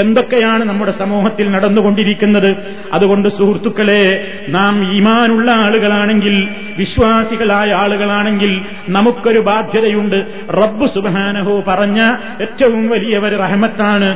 [0.00, 2.56] എന്തൊക്കെയാണ് നമ്മുടെ സമൂഹത്തിൽ നടന്നുകൊണ്ടിരിക്കുന്നത്?
[2.92, 4.02] അതുകൊണ്ട് സുഹൃത്തുക്കളെ
[4.48, 6.48] നാം ഈമാനുള്ള ആളുകളാണെങ്കിൽ
[6.78, 10.18] വിശ്വാസികളായ ആളുകളാണെങ്കിൽ നമുക്കൊരു ബാധ്യതയുണ്ട്.
[10.50, 12.00] റബ്ബ് സുബാനഹു പറഞ്ഞ
[12.40, 14.10] ഏറ്റവും വലിയ ഒരു റഹമത്താണ്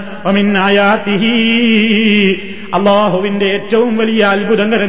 [2.74, 4.85] അള്ളാഹുവിന്റെ ഏറ്റവും വലിയ അത്ഭുതകരങ്ങളായ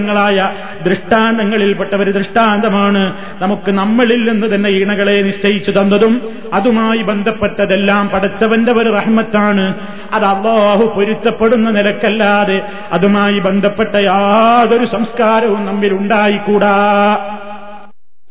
[0.86, 3.18] ദൃഷ്ടാന്തങ്ങളിൽപ്പെട്ട ഒരു ദൃഷ്ടാന്തമാണ്.
[3.42, 6.22] നമുക്ക് നമ്മളിൽ നിന്ന് തന്നെ ഈണകളെ നിശ്ചയിച്ചു തന്നതും
[6.54, 9.76] അതുമായി ബന്ധപ്പെട്ടതെല്ലാം പടച്ചവന്റെ ഒരു റഹ്മത്താണ്.
[10.14, 16.70] അത് അള്ളാഹു പൊരുത്തപ്പെടുന്ന നിലക്കല്ലാതെ അതുമായി ബന്ധപ്പെട്ട യാതൊരു സംസ്കാരവും നമ്മിൽ ഉണ്ടായിക്കൂടാ.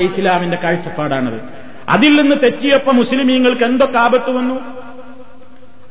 [0.01, 1.41] ഇസ്ലാമിന്റെ കാഴ്ചപ്പാടാണത്.
[1.89, 4.76] അതിൽ നിന്ന് തെറ്റിയപ്പോ മുസ്ലിമീങ്ങൾക്ക് എന്തൊക്കെ ആപത്ത് വന്നു?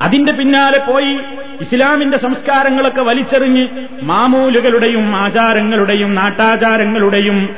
[0.02, 1.20] അതിന്റെ പിന്നാലെ പോയി
[1.62, 3.68] ഇസ്ലാമിന്റെ സംസ്കാരങ്ങളൊക്കെ വലിച്ചെറിഞ്ഞ്
[4.04, 7.50] മാമൂലുകളുടെയും ആചാരങ്ങളുടെയും നാട്ടാചാരങ്ങളുടെയും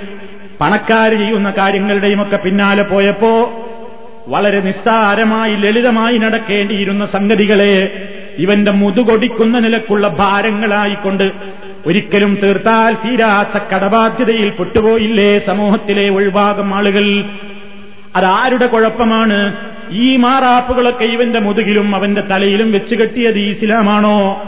[0.61, 3.51] പണക്കാർ ചെയ്യുന്ന കാര്യങ്ങളുടെയും ഒക്കെ പിന്നാലെ പോയപ്പോ
[4.27, 11.31] വളരെ നിസ്സാരമായി ലളിതമായി നടക്കേണ്ടിയിരുന്ന സംഗതികളെ ഇവന്റെ മുതുകൊടിക്കുന്ന നിലക്കുള്ള ഭാരങ്ങളായിക്കൊണ്ട്
[11.85, 17.23] ഒരിക്കലും തീർത്താൽ തീരാത്ത കടബാധ്യതയിൽ പെട്ടുപോയില്ലേ സമൂഹത്തിലെ ഒഴിവാകം ആളുകൾ.
[18.15, 19.55] അതാരുടെ കുഴപ്പമാണ്?
[19.91, 24.43] ഈ മാറാപ്പുകളൊക്കെ ഇവന്റെ മുതുകിലും അവന്റെ തലയിലും വെച്ച് കെട്ടിയത് ഇസ്ലാമാണോ?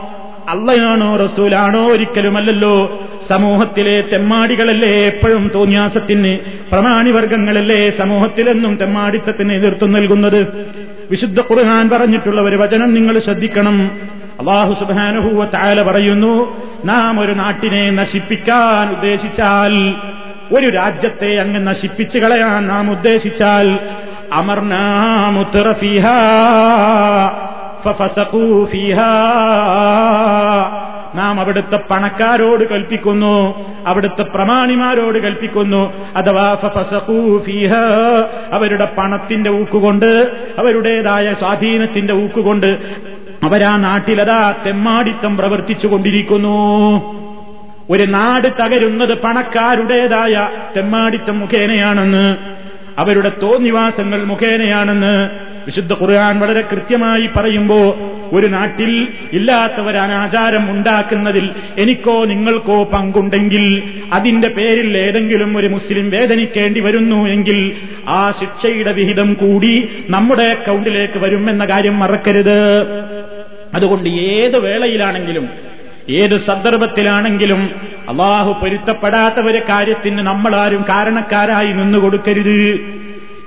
[0.50, 1.88] അള്ളയാണോ റസൂലാണോ?
[1.88, 3.00] ഒരിക്കലുമല്ലല്ലോ.
[3.28, 6.38] സമൂഹത്തിലെ തെമ്മാടികളല്ലേ എപ്പോഴും തോന്യാസത്തിന്
[6.72, 10.68] പ്രമാണിവർഗങ്ങളല്ലേ സമൂഹത്തിലെന്നും തെമ്മാടിത്തത്തിന് എതിർത്തു നൽകുന്നത്?
[11.12, 13.92] വിശുദ്ധ ഖുർആൻ പറഞ്ഞിട്ടുള്ള ഒരു വചനം നിങ്ങൾ ശ്രദ്ധിക്കണം.
[14.40, 19.96] അള്ളാഹു സുബാനുഹൂവ താല പറയുന്നു നാം ഒരു നാട്ടിനെ നശിപ്പിക്കാൻ ഉദ്ദേശിച്ചാൽ
[20.56, 23.80] ഒരു രാജ്യത്തെ അങ്ങ് നശിപ്പിച്ചു കളയാൻ നാം ഉദ്ദേശിച്ചാൽ
[31.16, 35.94] നാം അവിടുത്തെ പണക്കാരോട് കൽപ്പിക്കുന്നു അവിടുത്തെ പ്രമാണിമാരോട് കൽപ്പിക്കുന്നു.
[36.18, 36.58] അഥവാ
[38.52, 42.80] അവരുടെ പണത്തിന്റെ ഊക്കുകൊണ്ട് അവരുടേതായ സ്വാധീനത്തിന്റെ ഊക്കുകൊണ്ട്
[43.44, 46.56] അവരാ നാട്ടിലതാ തെമ്മാടിത്തം പ്രവർത്തിച്ചുകൊണ്ടിരിക്കുന്നു
[47.90, 52.59] ഒരു നാട് തകരുന്നത് പണക്കാരുടേതായ തെമ്മാടിത്തം മുഖേനയാണെന്ന്
[53.00, 55.14] അവരുടെ തോന്നിവാസങ്ങൾ മുഖേനയാണെന്ന്
[55.66, 57.80] വിശുദ്ധ ഖുർആൻ വളരെ കൃത്യമായി പറയുമ്പോ
[58.34, 63.66] ഒരു നാട്ടിൽ ഇല്ലാത്ത ഒരു അനാചാരം ഉണ്ടാക്കുന്നതിൽ എനിക്കോ നിങ്ങൾക്കോ പങ്കുണ്ടെങ്കിൽ
[64.14, 67.60] അതിന്റെ പേരിൽ ഏതെങ്കിലും ഒരു മുസ്ലിം വേദനിക്കേണ്ടി വരുന്നു എങ്കിൽ
[68.08, 72.60] ആ ശിക്ഷയുടെ വിഹിതം കൂടി നമ്മുടെ അക്കൗണ്ടിലേക്ക് എന്ന കാര്യം മറക്കരുത്.
[73.74, 75.50] അതുകൊണ്ട് ഏത് വേളയിലാണെങ്കിലും
[76.10, 77.70] ഏത് സന്ദർഭത്തിലാണെങ്കിലും
[78.10, 82.80] അള്ളാഹു പൊരുത്തപ്പെടാത്ത ഒരു കാര്യത്തിന് നമ്മളാരും കാരണക്കാരായി നിന്നുകൊടുക്കരുത്.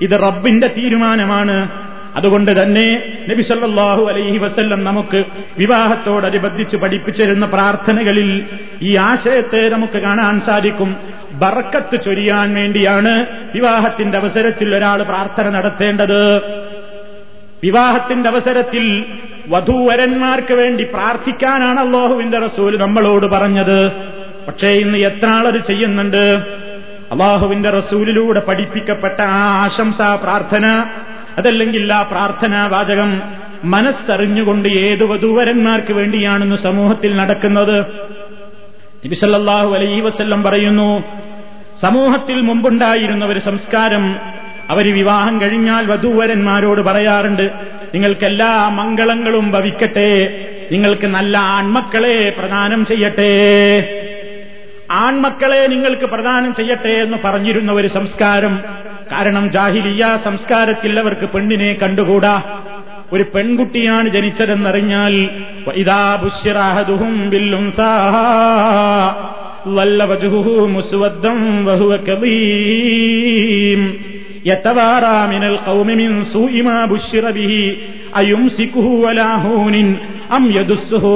[0.01, 1.69] ഇത് റബ്ബിന്റെ തീരുമാനമാണ്.
[2.17, 5.25] അതുകൊണ്ട് തന്നെ നബി സല്ലല്ലാഹു അലൈഹി വസല്ലം നമുക്ക്
[5.59, 8.47] വിവാഹത്തോടനുബന്ധിച്ച് പഠിപ്പിച്ചിരുന്ന പ്രാർത്ഥനകളിൽ
[8.83, 10.97] ഈ ആശയത്തെ നമുക്ക് കാണാൻ സാധിക്കും.
[11.33, 16.37] ബർക്കത്ത് ചൊരിയാൻ വേണ്ടിയാണ് വിവാഹത്തിന്റെ അവസരത്തിൽ ഒരാൾ പ്രാർത്ഥന നടത്തേണ്ടത്.
[17.65, 19.05] വിവാഹത്തിന്റെ അവസരത്തിൽ
[19.49, 23.93] വധൂവരന്മാർക്ക് വേണ്ടി പ്രാർത്ഥിക്കാനാണ് അള്ളാഹുവിന്റെ റസൂൽ നമ്മളോട് പറഞ്ഞത്.
[24.47, 26.39] പക്ഷേ ഇന്ന് എത്ര ആളത് ചെയ്യുന്നുണ്ട്?
[27.13, 30.85] അള്ളാഹുവിന്റെ റസൂലിലൂടെ പഠിപ്പിക്കപ്പെട്ട ആ ആശംസ പ്രാർത്ഥന
[31.39, 33.23] അതല്ലെങ്കിൽ ആ പ്രാർത്ഥനാ വാചകം
[33.65, 37.81] മനസ്സറിഞ്ഞുകൊണ്ട് ഏത് വധൂവരന്മാർക്ക് വേണ്ടിയാണെന്ന് സമൂഹത്തിൽ നടക്കുന്നത്?
[39.07, 41.05] നബിസല്ലാഹു അലൈ വസ്ല്ലം പറയുന്നു
[41.83, 44.17] സമൂഹത്തിൽ മുമ്പുണ്ടായിരുന്ന ഒരു സംസ്കാരം
[44.71, 47.51] അവർ വിവാഹം കഴിഞ്ഞാൽ വധൂവരന്മാരോട് പറയാറുണ്ട്
[47.95, 50.47] നിങ്ങൾക്കെല്ലാ മംഗളങ്ങളും ഭവിക്കട്ടെ.
[50.73, 53.33] നിങ്ങൾക്ക് നല്ല ആൺമക്കളെ പ്രദാനം ചെയ്യട്ടെ.
[54.91, 58.61] ആൺമക്കളെ നിങ്ങൾക്ക് പ്രദാനം ചെയ്യട്ടെ എന്ന് പറഞ്ഞിരുന്ന ഒരു സംസ്കാരം.
[59.13, 62.43] കാരണം ജാഹിലിയ സംസ്കാരത്തിൽ അവർക്ക് പെണ്ണിനെ കണ്ടുകൂടാ.
[63.13, 65.31] ഒരു പെൺകുട്ടിയാണ് ജനിച്ചതെന്നറിഞ്ഞാൽ
[65.75, 67.75] ഇതാ ബുഷിറാഹദുഹും ബില്ലും
[70.73, 74.05] മുസ്വദ്ദം വഹുവ കബീം
[76.33, 77.27] സൂഇമാ ബുശ്ശിറ
[80.31, 81.13] അം യദുസ്സുഹു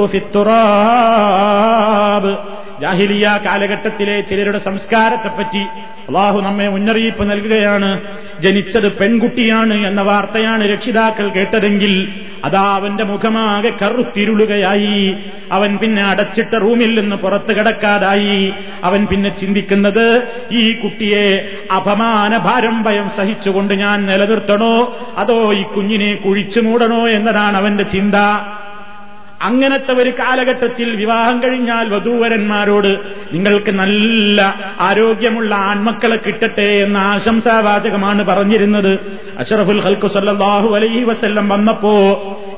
[2.81, 5.63] ജാഹിലിയ കാലഘട്ടത്തിലെ ചിലരുടെ സംസ്കാരത്തെപ്പറ്റി
[6.07, 8.01] അള്ളാഹു നമ്മെ മുന്നറിയിപ്പ് നൽകുകയാണ്.
[8.39, 12.13] ജനിച്ചത് പെൺകുട്ടിയാണ് എന്ന വാർത്തയാണ് രക്ഷിതാക്കൾ കേട്ടതെങ്കിൽ
[12.45, 15.15] അതാ അവന്റെ മുഖമാകെ കറുത്തിരുളുകയായി.
[15.51, 18.53] അവൻ പിന്നെ അടച്ചിട്ട റൂമിൽ നിന്ന് പുറത്തു കിടക്കാതായി.
[18.83, 24.97] അവൻ പിന്നെ ചിന്തിക്കുന്നത് ഈ കുട്ടിയെ അപമാന ഭാരം ഭയം സഹിച്ചുകൊണ്ട് ഞാൻ നിലനിർത്തണോ?
[25.17, 28.15] അതോ ഈ കുഞ്ഞിനെ കുഴിച്ചു മൂടണോ എന്നതാണ് അവന്റെ ചിന്ത.
[29.41, 32.97] അങ്ങനത്തെ ഒരു കാലഘട്ടത്തിൽ വിവാഹം കഴിഞ്ഞാൽ വധൂവരന്മാരോട്
[33.33, 38.99] നിങ്ങൾക്ക് നല്ല ആരോഗ്യമുള്ള ആൺമക്കളെ കിട്ടട്ടെ എന്ന ആശംസാവാചകമാണ് പറഞ്ഞിരുന്നത്.
[39.39, 41.93] അഷറഫുൽ ഹൽക്കു സല്ലാഹു അലൈഹി വസ്ല്ലം വന്നപ്പോ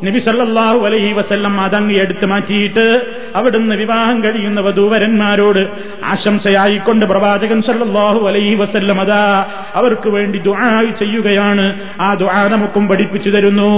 [0.03, 5.67] നബി സല്ലാഹു അലൈഹി വസ്ല്ലം അതങ്ങ് എടുത്തു മാറ്റിയിട്ട് അവിടുന്ന് വിവാഹം കഴിയുന്ന വധൂവരന്മാരോട്
[6.03, 11.79] ആശംസയായിക്കൊണ്ട് പ്രവാചകൻ സല്ലാഹു അലൈഹി വസ്ല്ലം അതാ അവർക്ക് വേണ്ടി ദുആ ചെയ്യുകയാണ്.
[12.01, 13.71] ആ ദുആ നമുക്കും പഠിപ്പിച്ചു തരുന്നു.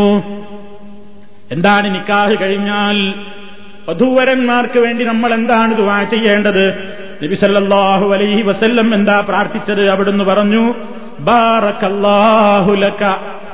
[1.55, 2.99] എന്താണ് നിക്കാഹ് കഴിഞ്ഞാൽ
[3.90, 6.62] വധൂവരന്മാർക്ക് വേണ്ടി നമ്മൾ എന്താണ് ദുവാ ചെയ്യേണ്ടത്
[7.22, 10.64] നബി സല്ലല്ലാഹു അലൈഹി വസല്ലം എന്താ പ്രാർത്ഥിച്ചത് അവിടുന്ന് പറഞ്ഞു
[11.31, 13.03] ബാറക്കല്ലാഹു ലക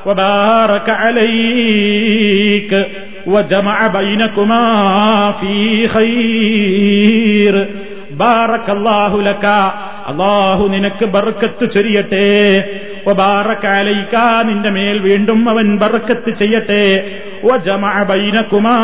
[0.05, 2.71] وبارك عليك
[3.25, 4.63] وجمع بينكما
[5.33, 5.55] في
[5.87, 7.53] خير
[8.17, 9.45] بارك الله لك
[10.08, 12.28] അള്ളാഹു നിനക്ക് ബർക്കത്ത് ചൊരിയട്ടെ.
[13.12, 17.10] ബാറക്കാലയിക്ക നിന്റെ മേൽ വീണ്ടും അവൻ ബർക്കത്ത് ചെയ്യട്ടെ.
[18.08, 18.76] ബൈനക്കുമാ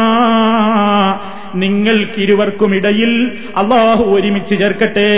[1.54, 5.10] നിങ്ങൾക്കിരുവർക്കുമിടയിൽ അള്ളാഹു ഒരുമിച്ച് ചേർക്കട്ടെ.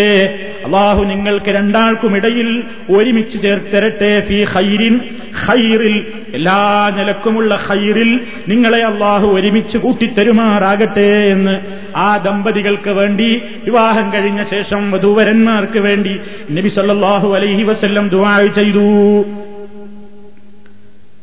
[0.65, 4.21] അള്ളാഹു നിങ്ങൾക്ക് രണ്ടാൾക്കുമിടയിൽ ഒരുമിച്ച് ചേർത്തരട്ടെ.
[4.29, 5.01] ഫി ഹൈരിൻ
[5.47, 11.61] ഹൈറിൽ എല്ലാ നിലക്കുമുള്ള ഹൈറിൽ നിങ്ങളെ അള്ളാഹു ഒരുമിച്ച് കൂട്ടിത്തരുമാറാകട്ടെ എന്ന്
[11.97, 15.96] ആ ദമ്പതികൾക്ക് വേണ്ടി വിവാഹം കഴിഞ്ഞ ശേഷം വധൂവരന്മാർക്ക് വേണ്ടി
[16.51, 18.87] നബി സല്ലാഹു അലൈഹി വസ്ല്ലം ദുവാ ചെയ്തു.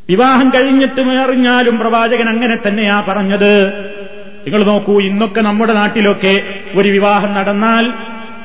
[0.09, 3.65] വിവാഹം കഴിഞ്ഞിട്ട് അറിഞ്ഞാലും പ്രവാചകൻ അങ്ങനെ തന്നെയാ പറഞ്ഞത്.
[4.45, 6.41] നിങ്ങൾ നോക്കൂ ഇന്നൊക്കെ നമ്മുടെ നാട്ടിലൊക്കെ
[6.75, 7.93] ഒരു വിവാഹം നടന്നാൽ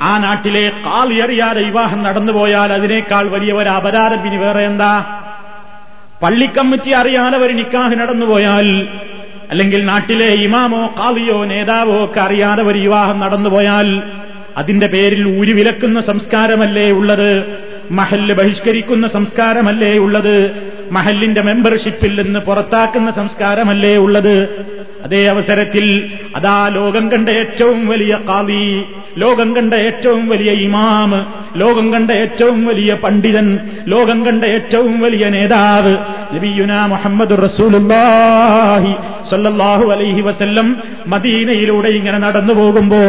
[0.03, 4.23] ആ നാട്ടിലെ കാളിയറിയാതെ വിവാഹം നടന്നുപോയാൽ അതിനേക്കാൾ വലിയ ഒരു അപരാധം.
[4.23, 5.05] പിന്നെ വേറെ എന്താ?
[6.23, 8.89] പള്ളിക്കമ്മിറ്റി അറിയാതെ ഒരു നിക്കാഹ് നടന്നുപോയാൽ
[9.51, 14.03] അല്ലെങ്കിൽ നാട്ടിലെ ഇമാമോ കാളിയോ നേതാവോ ഒക്കെ അറിയാതെ ഒരു വിവാഹം നടന്നുപോയാൽ
[14.57, 17.47] അതിന്റെ പേരിൽ ഊരി വിലക്കുന്ന സംസ്കാരമല്ലേ ഉള്ളത്?
[17.91, 20.53] മഹല്ല് ബഹിഷ്കരിക്കുന്ന സംസ്കാരമല്ലേ ഉള്ളത്?
[20.91, 24.35] മഹല്ലിന്റെ മെമ്പർഷിപ്പിൽ നിന്ന് പുറത്താക്കുന്ന സംസ്കാരമല്ലേ ഉള്ളത്?
[25.05, 25.85] അതേ അവസരത്തിൽ
[26.37, 28.65] അതാ ലോകം കണ്ട ഏറ്റവും വലിയ കാവി
[29.23, 31.19] ലോകം കണ്ട ഏറ്റവും വലിയ ഇമാമ്
[31.57, 33.47] ലോകം കണ്ട ഏറ്റവും വലിയ പണ്ഡിതൻ
[33.93, 35.93] ലോകം കണ്ട ഏറ്റവും വലിയ നേതാവ്
[36.35, 38.93] നബിയുന മുഹമ്മദ് റസൂലുള്ളാഹി
[39.31, 40.67] സല്ലല്ലാഹു അലൈഹി വസല്ലം
[41.13, 43.03] മദീനയിലൂടെ ഇങ്ങനെ നടന്നു പോകുമ്പോ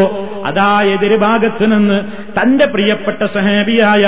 [0.49, 1.97] അതാ എതിർഭാഗത്ത് നിന്ന്
[2.37, 4.03] തന്റെ പ്രിയപ്പെട്ട സഹാബിയായ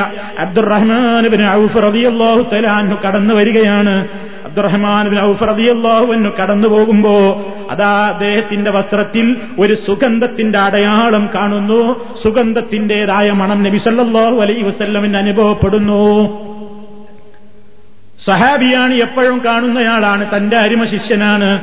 [0.45, 1.25] അബ്ദുറഹ്മാൻ
[1.57, 1.79] ഔഫ്
[3.03, 4.08] കടന്നു വരികയാണ്.
[4.45, 12.06] അബ്ദുറഹ്മാൻ ബിൻ ഔഫ് റളിയല്ലാഹു അൻഹു കടന്നു പോകുമ്പോ അതാ അദ്ദേഹത്തിന്റെ വസ്ത്രത്തിൽ ഒരു സുഗന്ധത്തിന്റെ അടയാളം കാണുന്നു.
[12.24, 16.28] സുഗന്ധത്തിന്റേതായ മണം നബിസല്ലാഹു അലൈ വസ്ല്ലമിന് അനുഭവപ്പെടുന്നു.
[18.26, 20.38] സഹാബിയാണ് എപ്പോഴും കാണുന്നയാളാണ്.
[20.38, 21.60] തന്റെ അരിമ ശിഷ്യനാണ്.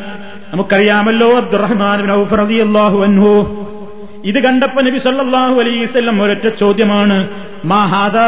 [0.53, 3.65] നമുക്കറിയാമല്ലോ അബ്ദുറഹ്മാൻ ബിൻ ഔഫ് റളിയല്ലാഹു അൻഹു.
[4.25, 7.29] ഇത് കണ്ടപ്പോ നബി സല്ലല്ലാഹു അലൈഹി വസല്ലം ഒരൊറ്റ ചോദ്യമാണ്
[7.65, 8.27] മഹാദാ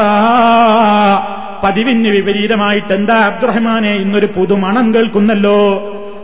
[1.65, 5.59] പതിവിന് വിപരീതമായിട്ട് എന്താ അബ്ദുറഹ്മാനെ ഇന്നൊരു പുതുമണം കേൾക്കുന്നല്ലോ?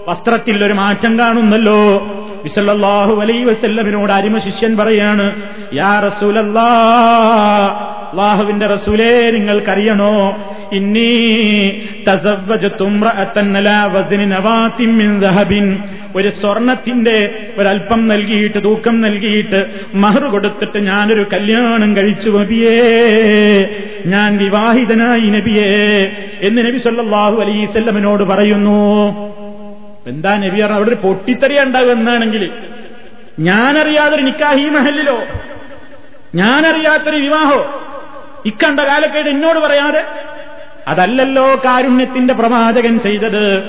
[0.09, 2.07] വസ്ത്രത്തിൽ ഒരു മാറ്റം കാണുന്നല്ലോ?
[2.45, 5.43] വിസല്ലാഹു അലൈ വസല്ലമിനോട് അരിമ ശിഷ്യൻ പറയാണ്
[5.75, 6.69] യാ റസൂലല്ലാ
[8.13, 10.37] അള്ളാഹുവിന്റെ റസൂലേ നിങ്ങൾക്കറിയണോ?
[10.73, 11.71] ഇന്നീ
[16.17, 22.81] ഒരു സ്വർണത്തിന്റെ ഒരൽപ്പം നൽകിയിട്ട് തൂക്കം നൽകിയിട്ട് മഹർ കൊടുത്തിട്ട് ഞാനൊരു കല്യാണം കഴിച്ചു നബിയേ.
[24.07, 29.13] ഞാൻ വിവാഹിതനായി നബിയേ എന്ന് നബി സല്ലാഹു അലൈസല്ലമിനോട് പറയുന്നു.
[30.07, 32.51] എന്താ നബി പറഞ്ഞ അവിടെ ഒരു പൊട്ടിത്തെറിയ ഉണ്ടാകുക എന്നാണെങ്കിൽ
[33.41, 35.23] ഞാനറിയാതൊരു നിക്കാഹി മഹലിലോ?
[36.35, 37.83] ഞാനറിയാത്തൊരു വിവാഹോ?
[38.47, 40.05] ഇക്കണ്ട കാലക്കേട് എന്നോട് പറയാതെ
[40.87, 43.63] അതല്ലല്ലോ കാരുണ്യത്തിന്റെ പ്രവാചകൻ ചെയ്തത്.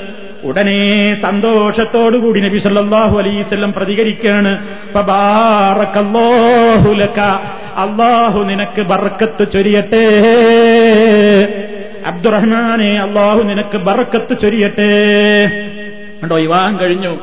[0.44, 4.68] ഉടനെ സന്തോഷത്തോടുകൂടി നബി സല്ലാഹു അലൈവല്ലം പ്രതികരിക്കുകയാണ്.
[7.76, 10.06] അള്ളാഹു നിനക്ക് ബർക്കത്ത് ചൊരിയട്ടെ.
[12.06, 15.08] അബ്ദുറഹ്മാനെ അള്ളാഹു നിനക്ക് ബർക്കത്ത് ചൊരിയട്ടെ.
[16.24, 17.18] കണ്ടോ വിവാഹം കഴിഞ്ഞു.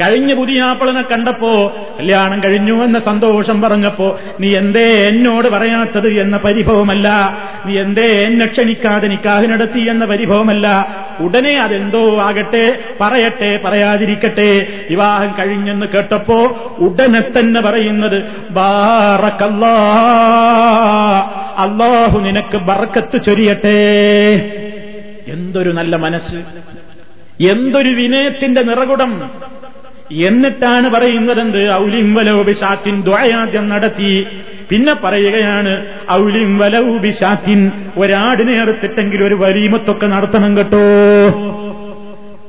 [0.00, 7.38] കഴിഞ്ഞ പുതിയാപ്പിളനെ കണ്ടപ്പോ കല്യാണം കഴിഞ്ഞു എന്ന സന്തോഷം പറഞ്ഞപ്പോ നീ എന്തേ എന്നോട് പറയാത്തത് എന്ന പരിഭവമല്ല.
[7.66, 10.86] നീ എന്തേ എന്നെ ക്ഷണിക്കാതെ നിക്കാഹ് നടത്തി എന്ന പരിഭവമല്ല.
[11.20, 14.66] ഉടനെ അതെന്തോ ആകട്ടെ പറയട്ടെ പറയാതിരിക്കട്ടെ.
[14.90, 16.36] വിവാഹം കഴിഞ്ഞെന്ന് കേട്ടപ്പോ
[16.78, 18.16] ഉടനെ തന്നെ പറയുന്നത്
[21.58, 23.78] അള്ളാഹു നിനക്ക് ബർക്കത്ത് ചൊരിയട്ടെ.
[25.28, 26.36] എന്തൊരു നല്ല മനസ്സ്.
[27.50, 29.30] എന്തൊരു വിനയത്തിന്റെ നിറകുടം.
[30.10, 31.72] എന്നിട്ടാണ് പറയുന്നതെന്ത്?
[31.72, 34.26] ഔലിം വലൗബിഷാത്തിൻ ദ്വയാദ്യം നടത്തി.
[34.70, 40.84] പിന്നെ പറയുകയാണ് ഔലിം വലൗബിഷാത്തിൻ ഒരാടിനെ എടുത്തിട്ടെങ്കിൽ ഒരു വലീമത്തൊക്കെ നടത്തണം കേട്ടോ.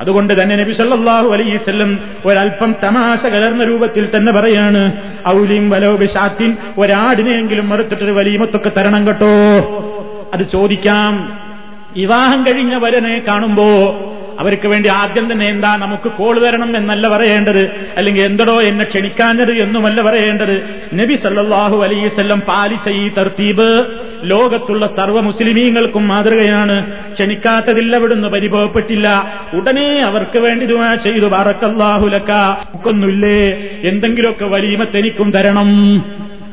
[0.00, 4.92] അതുകൊണ്ട് തന്നെ നബി സല്ലല്ലാഹു അലൈഹി വസല്ലം ഒരല്പം തമാശ കലർന്ന രൂപത്തിൽ തന്നെ പറയാണ്
[5.28, 9.34] ഔലിം വലോബിഷാത്തിൻ ഒരാടിനെയെങ്കിലും മറുത്തിട്ടൊരു വലീമത്തൊക്കെ തരണം കേട്ടോ.
[10.34, 11.38] അത് ചോദിക്കാം.
[11.96, 13.64] വിവാഹം കഴിഞ്ഞ വരനെ കാണുമ്പോ
[14.38, 17.92] അവർക്ക് വേണ്ടി ആദ്യം തന്നെ എന്താ നമുക്ക് കോൾ വരണം എന്നല്ല പറയേണ്ടത്?
[17.96, 20.56] അല്ലെങ്കിൽ എന്തടോ എന്നെ ക്ഷണിക്കാഞ്ഞത് എന്നുമല്ല പറയേണ്ടത്?
[20.94, 23.84] നബി സല്ലാഹു അലൈവല്ലം പാലിച്ച ഈ തർത്തീബ്
[24.22, 26.92] ലോകത്തുള്ള സർവ മുസ്ലിമീങ്ങൾക്കും മാതൃകയാണ്.
[27.12, 29.32] ക്ഷണിക്കാത്തതില്ല അവിടുന്ന് പരിഭവപ്പെട്ടില്ല.
[29.54, 30.64] ഉടനെ അവർക്ക് വേണ്ടി
[31.04, 31.26] ചെയ്തു.
[31.26, 32.30] ബാറക്കല്ലാഹുലക്ക
[32.74, 36.04] ഒക്കൊന്നുമില്ലേ എന്തെങ്കിലുമൊക്കെ വലിയ തനിക്കും തരണം.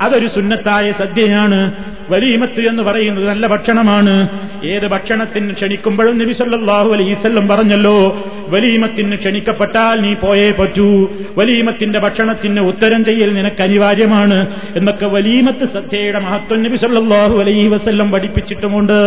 [0.01, 1.90] അതൊരു സുന്നത്തായ സദ്യയാണ്.
[2.11, 4.29] വലീമത്ത് എന്ന് പറയുന്നത് നല്ല ഭക്ഷണമാണ്.
[4.65, 11.07] ഏത് ഭക്ഷണത്തിന് ക്ഷണിക്കുമ്പോഴും നബി സല്ലല്ലാഹു അലൈഹിസല്ലം പറഞ്ഞല്ലോ വലീമത്തിന് ക്ഷണിക്കപ്പെട്ടാൽ നീ പോയേ പറ്റൂ.
[11.37, 18.99] വലീമത്തിന്റെ ഭക്ഷണത്തിന് ഉത്തരം ചെയ്യൽ നിനക്ക് അനിവാര്യമാണ് എന്നൊക്കെ വലീമത്ത് സദ്യയുടെ മഹത്വം നബി സല്ലല്ലാഹു അലൈഹി വസല്ലം പഠിപ്പിച്ചിട്ടുമുണ്ട്.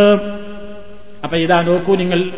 [1.23, 2.29] അപ്പൊ ഇതാ നോക്കൂ നിങ്ങൾ.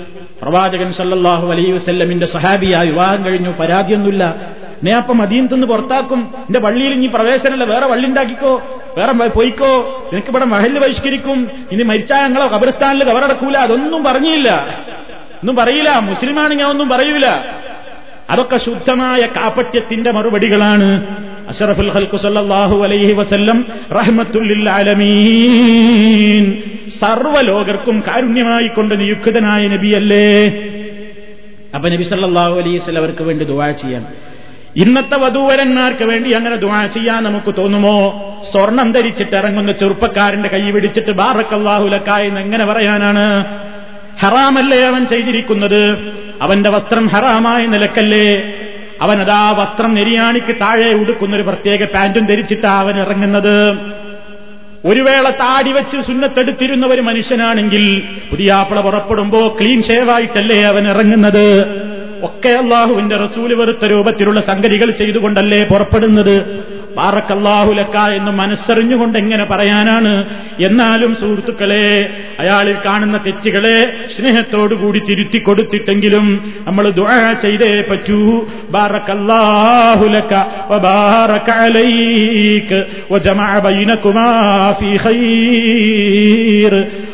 [0.41, 4.35] പ്രവാചകൻ സല്ലാഹു അലൈഹി വസ്ല്ലമിന്റെ സഹാബിയായി വിവാഹം കഴിഞ്ഞു പരാതിയൊന്നുമില്ല.
[4.83, 6.19] നീ അപ്പം മദീനത്തുനിന്ന് പുറത്താക്കും.
[6.19, 7.63] എന്റെ പള്ളിയിൽ ഇനി പ്രവേശനമല്ല.
[7.63, 8.61] വേറെ വള്ളി ഉണ്ടാക്കിക്കോ
[8.97, 9.71] വേറെ പോയിക്കോ.
[10.13, 14.49] നിനക്ക് ഇവിടെ മഹൽ ബഹിഷ്കരിക്കും ഇനി മരിച്ചാൽ ഞങ്ങളോ ഖബർസ്ഥാനിൽ കവറടക്കൂല അതൊന്നും പറഞ്ഞില്ല.
[15.41, 15.99] ഒന്നും പറയില്ല.
[15.99, 17.25] മുസ്ലിമാണ് ഞാൻ ഒന്നും പറയൂല.
[18.29, 21.17] അതൊക്കെ ശുദ്ധമായ കാപ്പറ്റ്യത്തിന്റെ മറുപടികളാണ്.
[21.49, 26.63] അഷറഫുൽ ഹൽക്കു സല്ലല്ലാഹു അലൈഹി വസല്ലം റഹ്മത്തുല്ലിൽ ആലമീൻ
[26.99, 30.45] സർവലോകർക്കും കാരുണ്യമായി കൊണ്ട് നിയുക്തനായ നബിയല്ലേ.
[31.75, 34.05] അപ്പൊ നബി സല്ലാഹു അലൈഹി വസല്ലം അവർക്ക് വേണ്ടി ദുവാ ചെയ്യാൻ
[34.77, 37.95] ഇന്നത്തെ വധൂവരന്മാർക്ക് വേണ്ടി അങ്ങനെ ദുആ ചെയ്യാൻ നമുക്ക് തോന്നുമോ?
[38.51, 43.45] സ്വർണം ധരിച്ചിട്ട് ഇറങ്ങുന്ന ചെറുപ്പക്കാരന്റെ കൈ പിടിച്ചിട്ട് ബാറക്കല്ലാഹുലക്കായെന്ന് എങ്ങനെ പറയാനാണ്?
[44.19, 46.13] ഹറാമല്ലേ അവൻ ചെയ്തിരിക്കുന്നത്?
[46.41, 48.53] അവന്റെ വസ്ത്രം ഹറാമായ നിലക്കല്ലേ?
[49.01, 53.77] അവനതാ വസ്ത്രം നെരിയാണിക്ക് താഴെ ഉടുക്കുന്ന ഒരു പ്രത്യേക പാന്റും ധരിച്ചിട്ടാ അവൻ ഇറങ്ങുന്നത്.
[54.85, 61.47] ഒരു വേള താടി വെച്ച് സുന്നത്തെടുത്തിരുന്ന ഒരു മനുഷ്യനാണെങ്കിൽ പുതിയാപ്പിള പുറപ്പെടുമ്പോ ക്ലീൻ ഷേവായിട്ടല്ലേ അവൻ ഇറങ്ങുന്നത്?
[62.23, 66.65] ഒക്കെ അള്ളാഹുവിന്റെ റസൂൽ വെറുത്ത രൂപത്തിലുള്ള സംഗതികൾ ചെയ്തുകൊണ്ടല്ലേ പുറപ്പെടുന്നത്?
[66.97, 70.25] പാറക്കല്ലാഹുലക്ക എന്ന് മനസ്സറിഞ്ഞുകൊണ്ട് എങ്ങനെ പറയാനാണ്?
[70.65, 78.45] എന്നാലും സുഹൃത്തുക്കളെ അയാളിൽ കാണുന്ന തെറ്റുകളെ സ്നേഹത്തോടുകൂടി തിരുത്തി കൊടുത്തിട്ടെങ്കിലും നമ്മൾ ദുആ ചെയ്തേ പറ്റൂ.
[78.69, 80.33] ബാറക്കല്ലാഹുലക്ക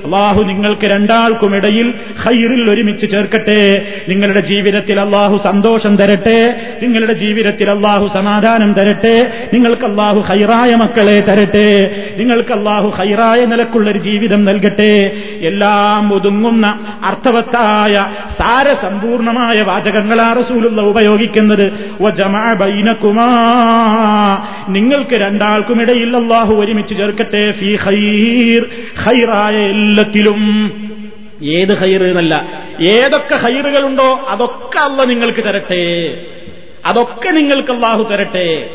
[0.06, 1.94] അള്ളാഹു നിങ്ങൾക്ക് രണ്ടാൾക്കും ഇടയിൽ
[2.26, 3.86] ഖൈറിൽ ഒരുമിച്ച് ചേർക്കട്ടെ.
[4.10, 6.62] നിങ്ങളുടെ ജീവിതത്തിൽ അള്ളാഹു സന്തോഷം തരട്ടെ.
[6.84, 9.50] നിങ്ങളുടെ ജീവിതത്തിൽ അള്ളാഹു സമാധാനം തരട്ടെ.
[9.54, 11.96] നിങ്ങൾക്ക് അള്ളാഹു ഹൈറായ മക്കളെ തരട്ടെ.
[12.18, 15.12] നിങ്ങൾക്ക് അള്ളാഹു ഹൈറായ നിലക്കുള്ളൊരു ജീവിതം നൽകട്ടെ.
[15.42, 18.06] എല്ലാം ഒതുങ്ങുന്ന അർത്ഥവത്തായ
[18.38, 21.74] സാരസമ്പൂർണമായ വാചകങ്ങളാണ് റസൂലുള്ള ഉപയോഗിക്കുന്നത്.
[24.70, 27.52] നിങ്ങൾക്ക് രണ്ടാൾക്കും ഇടയിൽ അള്ളാഹു ഒരുമിച്ച് ചേർക്കട്ടെ.
[27.52, 28.66] ഫീ ഹൈർ
[29.04, 29.56] ഹൈറായ
[29.93, 30.39] എല്ലാത്തിലും
[31.58, 32.36] ഏത് ഹൈറ് എന്നല്ല
[32.89, 35.84] ഏതൊക്കെ ഹൈറുകളുണ്ടോ അതൊക്കെ അല്ല നിങ്ങൾക്ക് തരട്ടെ.
[36.86, 38.69] അതൊക്കെ നിങ്ങൾക്ക് അള്ളാഹു തരട്ടെ.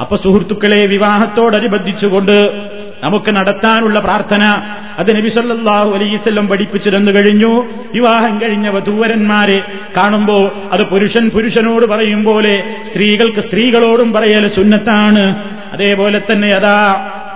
[0.00, 2.36] അപ്പൊ സുഹൃത്തുക്കളെ വിവാഹത്തോടനുബന്ധിച്ചുകൊണ്ട്
[3.04, 4.42] നമുക്ക് നടത്താനുള്ള പ്രാർത്ഥന
[4.98, 7.52] അത് നബിസല്ലാഹു പഠിപ്പിച്ചു പഠിപ്പിച്ചിരുന്നു കഴിഞ്ഞു.
[7.94, 9.58] വിവാഹം കഴിഞ്ഞ വധൂവരന്മാരെ
[9.96, 10.38] കാണുമ്പോ
[10.72, 12.54] അത് പുരുഷൻ പുരുഷനോട് പറയും പോലെ
[12.88, 15.24] സ്ത്രീകൾക്ക് സ്ത്രീകളോടും പറയൽ സുന്നത്താണ്.
[15.72, 16.78] അതേപോലെ തന്നെ അതാ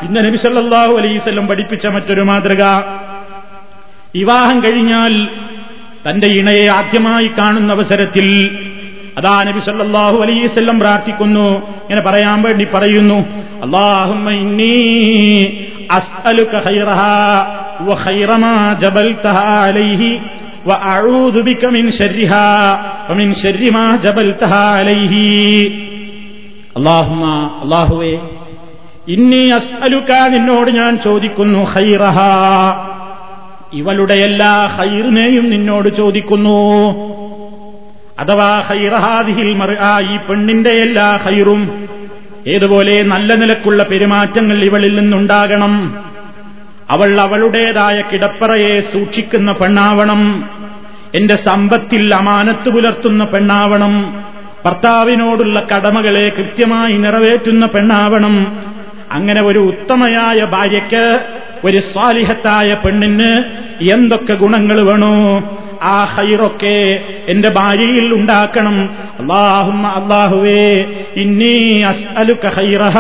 [0.01, 2.63] പിന്നെ നബിസല്ലാഹു അലൈവല്ലം പഠിപ്പിച്ച മറ്റൊരു മാതൃക.
[4.15, 5.13] വിവാഹം കഴിഞ്ഞാൽ
[6.07, 8.27] തന്റെ ഇണയെ ആദ്യമായി കാണുന്ന അവസരത്തിൽ
[9.19, 11.49] അതാ നബി സല്ലാഹു അലൈഹി വസല്ലം പ്രാർത്ഥിക്കുന്നു.
[11.85, 13.19] ഇങ്ങനെ പറയാൻ വേണ്ടി പറയുന്നു
[13.65, 14.77] അല്ലാഹുമ്മ ഇന്നി
[15.97, 17.13] അസ്അലുക്ക ഖൈറഹാ
[17.89, 18.53] വ ഖൈറ മാ
[19.65, 20.11] അലൈഹി
[20.67, 22.45] വ അഊദു ബിക മിൻ ശർരിഹാ
[23.09, 23.85] വ മിൻ ശർരി മാ
[24.79, 25.27] അലൈഹി.
[26.77, 27.25] അല്ലാഹുമ്മ
[27.65, 28.15] അല്ലാഹുവേ
[29.09, 32.31] ഇന്നി അസ്അലുക്ക നിന്നോട് ഞാൻ ചോദിക്കുന്നു ഖൈറഹാ
[33.73, 36.91] ഇവളുടെ എല്ലാ ഹൈറിനെയും നിന്നോട് ചോദിക്കുന്നു.
[38.19, 39.71] അഥവാ ഹൈറഹാദിഹിൽ മറ
[40.13, 41.89] ഈ പെണ്ണിന്റെ എല്ലാ ഹൈറും
[42.47, 46.05] ഏതുപോലെ നല്ല നിലക്കുള്ള പെരുമാറ്റങ്ങൾ ഇവളിൽ നിന്നുണ്ടാകണം.
[46.91, 50.51] അവൾ അവളുടേതായ കിടപ്പറയെ സൂക്ഷിക്കുന്ന പെണ്ണാവണം.
[51.15, 54.25] എന്റെ സമ്പത്തിൽ അമാനത്ത് പുലർത്തുന്ന പെണ്ണാവണം.
[54.65, 58.57] ഭർത്താവിനോടുള്ള കടമകളെ കൃത്യമായി നിറവേറ്റുന്ന പെണ്ണാവണം.
[59.13, 61.21] അങ്ങനെ ഒരു ഉത്തമയായ ഭാര്യയ്ക്ക്
[61.67, 63.33] ഒരു സ്വാലിഹത്തായ പെണ്ണിന്
[63.95, 65.15] എന്തൊക്കെ ഗുണങ്ങൾ വേണോ
[65.93, 66.79] ആ ഹൈറൊക്കെ
[67.33, 68.77] എന്റെ ഭാര്യയിൽ ഉണ്ടാക്കണം.
[69.21, 70.67] അള്ളാഹു അള്ളാഹുവേ
[71.23, 71.55] ഇന്നീ
[71.93, 72.97] അസ്അലുക ഹൈറഹ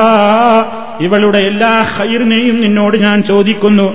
[1.06, 3.88] ഇവളുടെ എല്ലാ ഹൈറിനെയും നിന്നോട് ഞാൻ ചോദിക്കുന്നു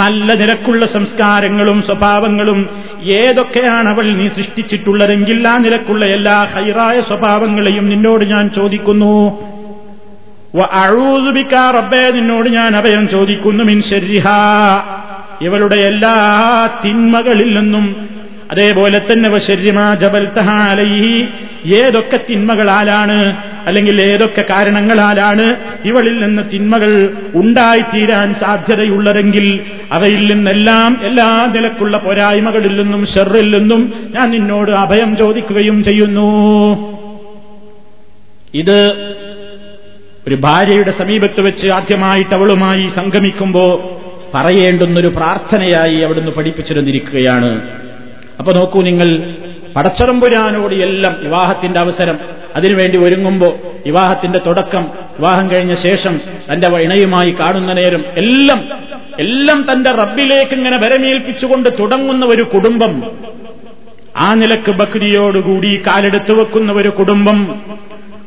[0.00, 2.58] നല്ല നിരക്കുള്ള സംസ്കാരങ്ങളും സ്വഭാവങ്ങളും
[3.18, 9.14] ഏതൊക്കെയാണ് അവൾ നീ സൃഷ്ടിച്ചിട്ടുള്ളതെങ്കിൽ ആ നിരക്കുള്ള എല്ലാ ഹൈറായ സ്വഭാവങ്ങളെയും നിന്നോട് ഞാൻ ചോദിക്കുന്നു.
[11.70, 14.26] റബ്ബേ നിന്നോട് ഞാൻ അഭയം ചോദിക്കുന്നു മിൻ ശരിഹ.
[15.40, 16.14] ഇവളുടെ എല്ലാ
[16.84, 18.08] തിന്മകളിൽ നിന്നും
[18.50, 19.28] അതേപോലെ തന്നെ
[20.24, 21.28] തഹാലയി
[21.66, 32.82] ഏതൊക്കെ തിന്മകളാലാണ് അല്ലെങ്കിൽ ഏതൊക്കെ കാരണങ്ങളാലാണ് ഇവളിൽ നിന്ന് തിന്മകൾ ഉണ്ടായിത്തീരാൻ സാധ്യതയുള്ളതെങ്കിൽ അവയിൽ നിന്നെല്ലാം എല്ലാ നിലക്കുള്ള പോരായ്മകളിൽ
[32.82, 36.30] നിന്നും ഷെറിൽ നിന്നും ഞാൻ നിന്നോട് അഭയം ചോദിക്കുകയും ചെയ്യുന്നു.
[38.54, 38.78] ഇത്
[40.28, 43.64] ഒരു ഭാര്യയുടെ സമീപത്ത് വെച്ച് ആദ്യമായിട്ട് അവളുമായി സംഗമിക്കുമ്പോ
[44.34, 47.68] പറയേണ്ടുന്നൊരു പ്രാർത്ഥനയായി അവിടുന്ന് പഠിപ്പിച്ചിരുന്നിരിക്കുകയാണ്.
[48.38, 49.34] അപ്പൊ നോക്കൂ നിങ്ങൾ
[49.76, 52.18] പടച്ചറമ്പുരാനോട് എല്ലാം വിവാഹത്തിന്റെ അവസരം
[52.56, 54.82] അതിനുവേണ്ടി ഒരുങ്ങുമ്പോ വിവാഹത്തിന്റെ തുടക്കം
[55.18, 56.20] വിവാഹം കഴിഞ്ഞ ശേഷം
[56.52, 58.68] തന്റെ ഇണയുമായി കാണുന്ന നേരം എല്ലാം
[59.20, 63.10] എല്ലാം തന്റെ റബ്ബിലേക്ക് ഇങ്ങനെ വരമേൽപ്പിച്ചുകൊണ്ട് തുടങ്ങുന്ന ഒരു കുടുംബം
[64.16, 67.62] ആ നിലയ്ക്ക് ബക്രിയോടുകൂടി കാലെടുത്തു വെക്കുന്ന ഒരു കുടുംബം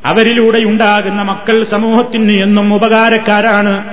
[0.05, 3.83] അവരിലൂടെ ഉണ്ടാകുന്ന മക്കൾ സമൂഹത്തിന് എന്നും ഉപകാരക്കാരാണ്.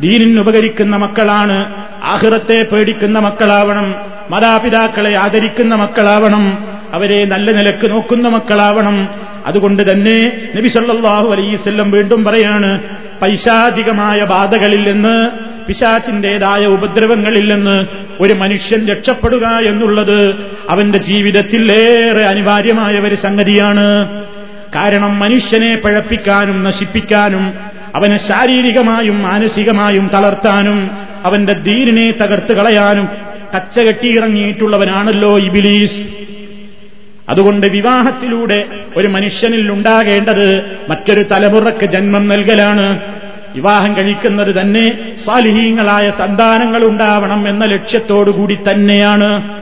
[0.00, 1.74] ദീനിന് ഉപകരിക്കുന്ന മക്കളാണ്.
[2.04, 3.94] ആഹ്റത്തെ പേടിക്കുന്ന മക്കളാവണം.
[4.30, 6.64] മാതാപിതാക്കളെ ആദരിക്കുന്ന മക്കളാവണം.
[6.92, 9.08] അവരെ നല്ല നിലയ്ക്ക് നോക്കുന്ന മക്കളാവണം.
[9.46, 12.80] അതുകൊണ്ട് തന്നെ നബി സല്ലല്ലാഹു അലൈവല്ലം വീണ്ടും പറയാണ്
[13.22, 15.30] പൈശാചികമായ ബാധകളിൽ നിന്ന്
[15.66, 17.86] പിശാച്ചിന്റേതായ ഉപദ്രവങ്ങളിൽ നിന്ന്
[18.20, 24.08] ഒരു മനുഷ്യൻ രക്ഷപ്പെടുക എന്നുള്ളത് അവന്റെ ജീവിതത്തിൽ ഏറെ അനിവാര്യമായ ഒരു സംഗതിയാണ്.
[24.74, 27.54] കാരണം മനുഷ്യനെ പഴപ്പിക്കാനും നശിപ്പിക്കാനും
[27.94, 30.90] അവനെ ശാരീരികമായും മാനസികമായും തളർത്താനും
[31.24, 33.08] അവന്റെ ദീനിനെ തകർത്ത് കളയാനും
[33.56, 36.00] കച്ചകെട്ടിയിറങ്ങിയിട്ടുള്ളവനാണല്ലോ ഇബിലീസ്.
[37.28, 38.64] അതുകൊണ്ട് വിവാഹത്തിലൂടെ
[38.96, 43.00] ഒരു മനുഷ്യനിൽ ഉണ്ടാകേണ്ടത് മറ്റൊരു തലമുറയ്ക്ക് ജന്മം നൽകലാണ്.
[43.54, 49.60] വിവാഹം കഴിക്കുന്നത് തന്നെ സാലിഹീങ്ങളായ സന്താനങ്ങൾ ഉണ്ടാവണം എന്ന ലക്ഷ്യത്തോടുകൂടി തന്നെയാണ്.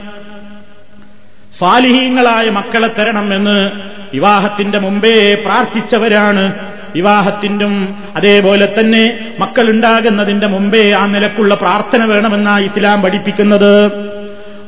[1.58, 6.52] സാലിഹീങ്ങളായ മക്കളെ തരണം എന്ന് വിവാഹത്തിന്റെ മുമ്പേ പ്രാർത്ഥിച്ചവരാണ്.
[6.94, 13.90] വിവാഹത്തിനും അതേപോലെ തന്നെ മക്കളുണ്ടാകുന്നതിന്റെ മുമ്പേ ആ നിലക്കുള്ള പ്രാർത്ഥന വേണമെന്നാ ഇസ്ലാം പഠിപ്പിക്കുന്നത്.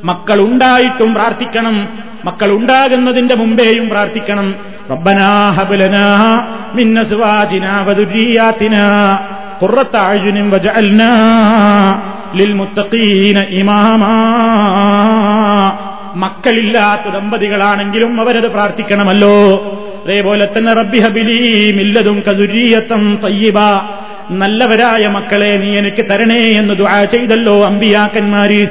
[0.03, 1.89] മക്കളുണ്ടായിട്ടും പ്രാർത്ഥിക്കണം.
[2.25, 4.55] മക്കളുണ്ടാകുന്നതിന്റെ മുമ്പേയും പ്രാർത്ഥിക്കണം.
[4.91, 9.19] റബ്ബനാ ഹബലനാ മിന്നസ്വാജിനാ വദുരിയാത്തിനാ
[9.63, 11.11] ഖുറത്തായുനും വജഅൽനാ
[12.35, 14.13] ലിൽമുത്തഖീന ഇമാമാ
[16.17, 19.55] മക്കളില്ലാത്ത ദമ്പതികളാണെങ്കിലും അവരത് പ്രാർത്ഥിക്കണമല്ലോ.
[20.05, 23.59] അതേപോലെ തന്നെ റബ്ബി ഹബിലി മില്ലതും കതുരീയത്തം തയ്യബ.
[24.31, 28.67] നല്ലവരായ മക്കളെ നീ എനിക്ക് തരണേ എന്ന് ദുആ ചെയ്തല്ലോ അമ്പിയാക്കന്മാര്.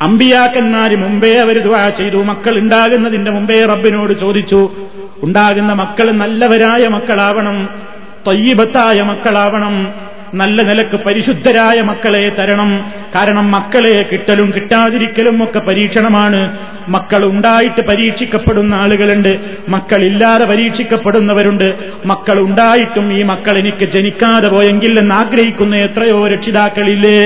[0.00, 2.16] അമ്പിയാക്കന്മാര് മുമ്പേ അവർ ദുആ ചെയ്തു.
[2.16, 4.72] മക്കൾ ഉണ്ടാകുന്നതിന്റെ മുമ്പേ റബ്ബിനോട് ചോദിച്ചു.
[5.22, 7.68] ഉണ്ടാകുന്ന മക്കൾ നല്ലവരായ മക്കളാവണം.
[8.28, 9.92] തയ്യബത്തായ മക്കളാവണം.
[10.34, 12.92] നല്ല നിലയ്ക്ക് പരിശുദ്ധരായ മക്കളെ തരണം.
[13.14, 16.58] കാരണം മക്കളെ കിട്ടലും കിട്ടാതിരിക്കലും ഒക്കെ പരീക്ഷണമാണ്.
[16.88, 19.40] മക്കൾ ഉണ്ടായിട്ട് പരീക്ഷിക്കപ്പെടുന്ന ആളുകളുണ്ട്.
[19.68, 21.74] മക്കളില്ലാതെ പരീക്ഷിക്കപ്പെടുന്നവരുണ്ട്.
[22.06, 27.18] മക്കൾ ഉണ്ടായിട്ടും ഈ മക്കൾ എനിക്ക് ജനിക്കാതെ പോയെങ്കിൽ എന്ന് ആഗ്രഹിക്കുന്ന എത്രയോ രക്ഷിതാക്കളില്ലേ?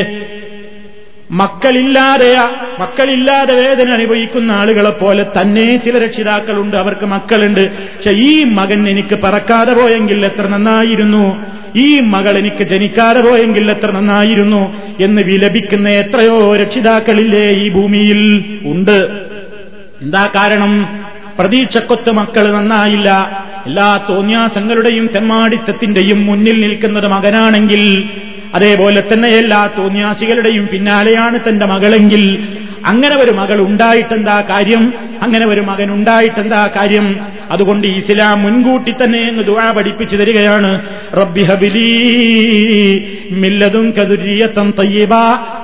[1.30, 2.36] മക്കളില്ലാതെ
[2.80, 7.70] മക്കളില്ലാതെ വേദന അനുഭവിക്കുന്ന ആളുകളെ പോലെ തന്നെ ചില രക്ഷിതാക്കളുണ്ട് അവർക്ക് മക്കളുണ്ട്.
[7.70, 11.44] പക്ഷെ ഈ മകൻ എനിക്ക് പറക്കാതെ പോയെങ്കിൽ എത്ര നന്നായിരുന്നു?
[11.76, 14.76] ഈ മകൾ എനിക്ക് ജനിക്കാതെ പോയെങ്കിൽ എത്ര നന്നായിരുന്നു?
[15.00, 19.26] എന്ന് വിലപിക്കുന്ന എത്രയോ രക്ഷിതാക്കളില്ലേ ഈ ഭൂമിയിൽ ഉണ്ട്.
[20.02, 21.00] എന്താ കാരണം?
[21.38, 23.08] പ്രതീക്ഷക്കൊത്ത് മക്കൾ നന്നായില്ല.
[23.66, 28.10] എല്ലാ തോന്യാസങ്ങളുടെയും തെമ്മാടിത്തത്തിന്റെയും മുന്നിൽ നിൽക്കുന്നത് മകനാണെങ്കിൽ
[28.54, 32.48] അതേപോലെ തന്നെ എല്ലാ തോന്യാസികളുടെയും പിന്നാലെയാണ് തന്റെ മകളെങ്കിൽ.
[32.86, 34.94] അങ്ങനെ ഒരു മകൾ ഉണ്ടായിട്ടെന്താ കാര്യം?
[35.22, 37.20] അങ്ങനെ ഒരു മകൻ ഉണ്ടായിട്ടെന്താ കാര്യം?
[37.50, 40.86] അതുകൊണ്ട് ഇസ്ലാം മുൻകൂട്ടി തന്നെ എന്ന് ദുആ പഠിപ്പിച്ചു തരികയാണ്.
[41.16, 45.10] റബ്ബി ഹബിലി മില്ലതും കതുരിയത്തം തയ്യബ.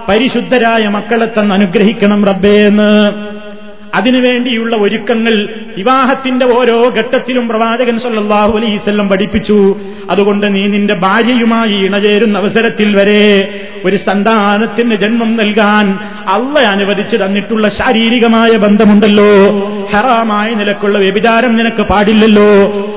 [0.09, 3.11] പരിശുദ്ധരായ മക്കളെ തന്ന് അനുഗ്രഹിക്കണം റബ്ബേ എന്ന്.
[3.95, 5.34] അതിനുവേണ്ടിയുള്ള ഒരുക്കങ്ങൾ
[5.76, 9.59] വിവാഹത്തിന്റെ ഓരോ ഘട്ടത്തിലും പ്രവാചകൻ സല്ലാഹു അലൈസ്വല്ലം പഠിപ്പിച്ചു.
[10.11, 13.24] അതുകൊണ്ട് നീ നിന്റെ ഭാര്യയുമായി ഇണചേരുന്ന അവസരത്തിൽ വരെ
[13.85, 19.32] ഒരു സന്താനത്തിന് ജന്മം നൽകാൻ അള്ള അനുവദിച്ചു തന്നിട്ടുള്ള ശാരീരികമായ ബന്ധമുണ്ടല്ലോ.
[19.93, 22.51] ഹറാമായ നിലക്കുള്ള വ്യഭിചാരം നിനക്ക് പാടില്ലല്ലോ.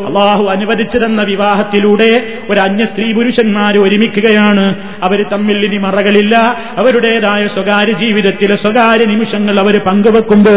[0.08, 2.12] അള്ളാഹു അനുവദിച്ചു തന്ന വിവാഹത്തിലൂടെ
[2.50, 4.76] ഒരു അന്യ സ്ത്രീ പുരുഷന്മാർ ഒരുമിക്കുകയാണ്.
[5.04, 6.36] അവർ തമ്മിൽ ഇനി മറകളില്ല.
[6.78, 10.56] അവരുടേതായ സ്വകാര്യ ജീവിതത്തിലെ സ്വകാര്യ നിമിഷങ്ങൾ അവർ പങ്കുവെക്കുമ്പോ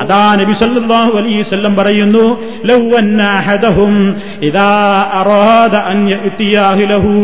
[0.00, 2.24] അതാ നബി സല്ലല്ലാഹു അലൈഹി വസല്ലം പറയുന്നു
[2.64, 2.80] ലൗ
[4.50, 4.70] ഇതാ
[5.20, 7.14] അറാദ അൻ യഅതിയാഹു ലഹു.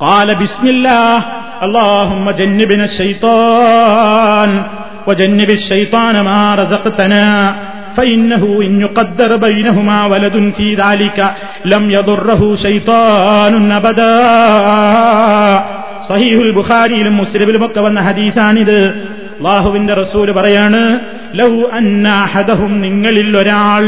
[0.00, 1.14] قال بسم الله
[1.62, 4.50] اللهم جنبنا الشيطان
[5.06, 7.26] وجنب الشيطان ما رزقتنا
[7.96, 11.18] فإنه إن يقدر بينهما ولد في ذلك
[11.64, 14.14] لم يضره شيطان أبدا
[16.10, 18.78] സഹീഹുൽ ബുഖാരിയിലും മുസ്ലിമിലും ഒക്കെ വന്ന ഹദീസാണിത്
[19.36, 20.80] അള്ളാഹുവിന്റെ റസൂല് പറയാണ്
[21.40, 23.84] ലൗ അന്നാഹദഹും നിങ്ങളിൽ ഒരാൾ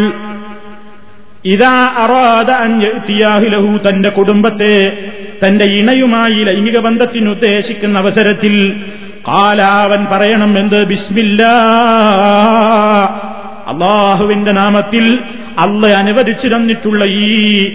[1.45, 4.97] ഇതാ അറാദ അൻയാഹുലഹു തന്റെ കുടുംബത്തെ
[5.45, 8.81] തന്റെ ഇണയുമായി ലൈംഗിക ബന്ധത്തിന് ഉദ്ദേശിക്കുന്ന അവസരത്തിൽ
[9.27, 10.83] കാലാവൻ പറയണം എന്ത്?
[10.83, 11.43] ബിസ്മില്ല.
[13.67, 15.19] അള്ളാഹുവിന്റെ നാമത്തിൽ
[15.59, 17.67] അള്ള അനുവദിച്ചു തന്നിട്ടുള്ള ഈ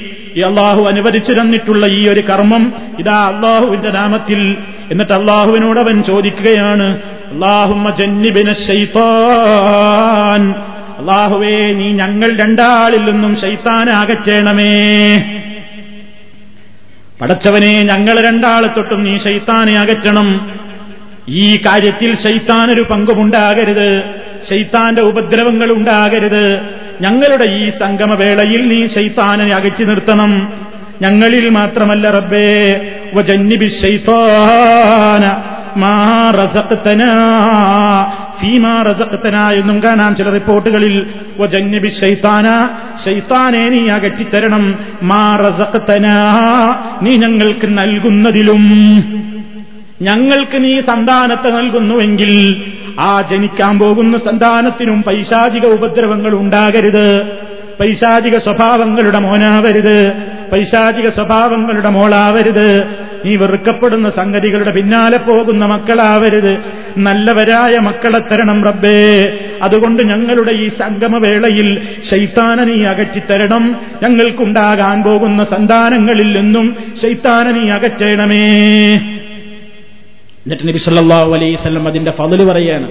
[0.49, 4.57] അള്ളാഹു അനുവദിച്ചു തന്നിട്ടുള്ള ഈ ഒരു കർമ്മം ഇതാ അള്ളാഹുവിന്റെ നാമത്തിൽ.
[4.91, 6.99] എന്നിട്ട് അള്ളാഹുവിനോട് അവൻ ചോദിക്കുകയാണ്
[7.33, 10.55] അള്ളാഹുമ്മ ജന്നിബിന ശൈത്താൻ.
[10.99, 14.69] അള്ളാഹുവേ നീ ഞങ്ങൾ രണ്ടാളിൽ നിന്നും ശൈത്താനാകച്ചേണമേ
[17.21, 20.51] പടച്ചവനെ ഞങ്ങൾ രണ്ടാളെ തൊട്ടും നീ ശൈത്താനെ അകറ്റണം.
[21.29, 24.05] ഈ കാര്യത്തിൽ ശൈത്താനൊരു പങ്കുമുണ്ടാകരുത്.
[24.51, 26.61] ശൈത്താന്റെ ഉപദ്രവങ്ങൾ ഉണ്ടാകരുത്.
[27.01, 30.53] ഞങ്ങളുടെ ഈ സംഗമവേളയിൽ നീ ശൈത്താനെ അകറ്റി നിർത്തണം.
[31.03, 32.81] ഞങ്ങളിൽ മാത്രമല്ല റബ്ബേ
[33.15, 35.25] വജന്നിബി ശൈത്താന
[38.41, 41.07] ഫീമാ റസഖ്തന എന്നും കാണാം ചില റിപ്പോർട്ടുകളിൽ.
[41.39, 42.69] വജന്നിബി ശൈത്താന.
[43.05, 44.79] ശൈത്താനെ നീ അകറ്റിത്തരണം.
[45.03, 46.07] മാ റസഖ്തന.
[47.03, 48.63] നീ ഞങ്ങൾക്ക് നൽകുന്നതിലും.
[50.03, 52.63] ഞങ്ങൾക്ക് നീ സന്താനത്തെ നൽകുന്നുവെങ്കിൽ
[53.01, 57.23] ആ ജനിക്കാൻ പോകുന്ന സന്താനത്തിനും പൈശാചിക ഉപദ്രവങ്ങൾ ഉണ്ടാകരുത്.
[57.81, 60.13] പൈശാചിക സ്വഭാവങ്ങളുടെ മോനാവരുത്.
[60.53, 63.06] പൈശാചിക സ്വഭാവങ്ങളുടെ മോളാവരുത്.
[63.25, 66.59] നീ വെറുക്കപ്പെടുന്ന സംഗതികളുടെ പിന്നാലെ പോകുന്ന മക്കളാവരുത്.
[66.99, 69.39] നല്ലവരായ മക്കളെ തരണം റബ്ബേ.
[69.63, 73.77] അതുകൊണ്ട് ഞങ്ങളുടെ ഈ സംഗമവേളയിൽ ശൈത്താന നീ അകറ്റിത്തരണം.
[74.03, 78.53] ഞങ്ങൾക്കുണ്ടാകാൻ പോകുന്ന സന്താനങ്ങളിൽ നിന്നും ശൈത്താന നീ അകറ്റണമേ.
[80.47, 82.91] എന്നിട്ട് നബി സല്ലല്ലാഹു അലൈഹി വസല്ലം അതിന്റെ ഫതിൽ പറയാണ്.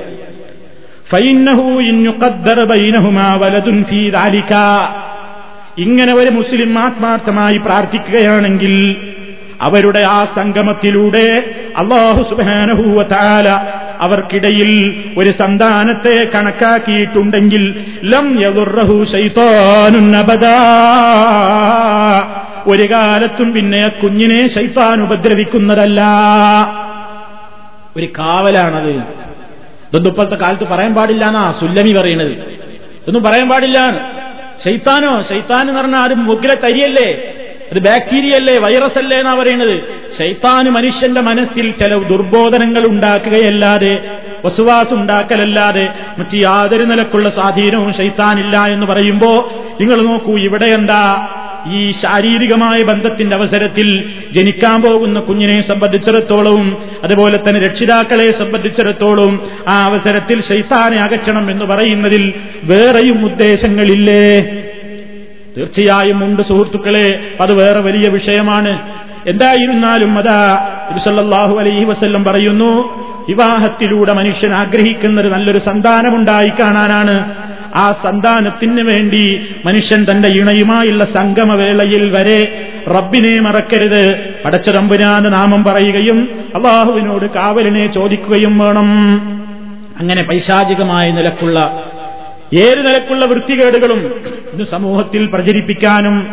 [5.78, 8.98] ഇങ്ങനെ ഒരു മുസ്ലിം ആത്മാർത്ഥമായി പ്രാർത്ഥിക്കുകയാണെങ്കിൽ
[9.62, 13.50] അവരുടെ ആ സംഗമത്തിലൂടെ അള്ളാഹു സുബാനഹൂവ താല
[14.00, 20.58] അവർക്കിടയിൽ ഒരു സന്താനത്തെ കണക്കാക്കിയിട്ടുണ്ടെങ്കിൽ ലം യദുറഹു ശൈത്താനുൻ അബദാ.
[22.68, 26.04] ഒരു കാലത്തും പിന്നെ കുഞ്ഞിനെ ശൈത്താൻ ഉപദ്രവിക്കുന്നതല്ല.
[27.98, 28.90] ഒരു കാവലാണത്.
[28.90, 32.32] ഇതൊന്നും ഇപ്പോഴത്തെ കാലത്ത് പറയാൻ പാടില്ല എന്നാ സുല്ലമി പറയണത്.
[32.32, 34.10] ഇതൊന്നും പറയാൻ പാടില്ല.
[34.66, 37.34] ശൈത്താനോ ശൈത്താൻ എന്ന് പറഞ്ഞാൽ ആരും മുക്കിലെ തരിയല്ലേ?
[37.72, 39.76] അത് ബാക്ടീരിയ അല്ലേ വൈറസ് അല്ലേ എന്നാ പറയുന്നത്
[40.18, 43.94] ശൈത്താന് മനുഷ്യന്റെ മനസ്സിൽ ചില ദുർബോധനങ്ങൾ ഉണ്ടാക്കുകയല്ലാതെ
[44.96, 45.86] ഉണ്ടാക്കലല്ലാതെ
[46.20, 49.32] മറ്റു യാതൊരു നിലക്കുള്ള സ്വാധീനവും ശൈത്താനില്ല എന്ന് പറയുമ്പോ
[49.82, 51.02] നിങ്ങൾ നോക്കൂ ഇവിടെ എന്താ
[51.74, 53.88] ഈ ശാരീരികമായ ബന്ധത്തിന്റെ അവസരത്തിൽ
[54.32, 56.68] ജനിക്കാൻ പോകുന്ന കുഞ്ഞിനെ സംബന്ധിച്ചിടത്തോളവും
[57.04, 59.36] അതുപോലെ തന്നെ രക്ഷിതാക്കളെ സംബന്ധിച്ചിടത്തോളവും
[59.68, 62.24] ആ അവസരത്തിൽ ശൈത്താനെ അകറ്റണം എന്ന് പറയുന്നതിൽ
[62.64, 64.26] വേറെയും ഉദ്ദേശങ്ങളില്ലേ?
[65.58, 67.20] തീർച്ചയായും ഉണ്ട് സുഹൃത്തുക്കളെ.
[67.42, 68.82] അത് വേറെ വലിയ വിഷയമാണ്.
[69.28, 77.36] എന്തായിരുന്നാലും അതാ ഇരുസല്ലാഹു അലൈഹി വസ്ല്ലം പറയുന്നു വിവാഹത്തിലൂടെ മനുഷ്യൻ ആഗ്രഹിക്കുന്നത് നല്ലൊരു സന്താനമുണ്ടായി കാണാനാണ്.
[77.76, 84.34] ആ സന്താനത്തിന് വേണ്ടി മനുഷ്യൻ തന്റെ ഇണയുമായുള്ള സംഗമവേളയിൽ വരെ റബ്ബിനെ മറക്കരുത്.
[84.46, 89.22] പടച്ചതമ്പുരാന് നാമം പറയുകയും അള്ളാഹുവിനോട് കാവലിനെ ചോദിക്കുകയും വേണം.
[90.00, 91.84] അങ്ങനെ പൈശാചികമായ നിലക്കുള്ള
[92.54, 94.00] ഏത് നിലക്കുള്ള വൃത്തികേടുകളും
[94.54, 96.28] ഇന്ന് സമൂഹത്തിൽ പ്രചരിപ്പിക്കാനും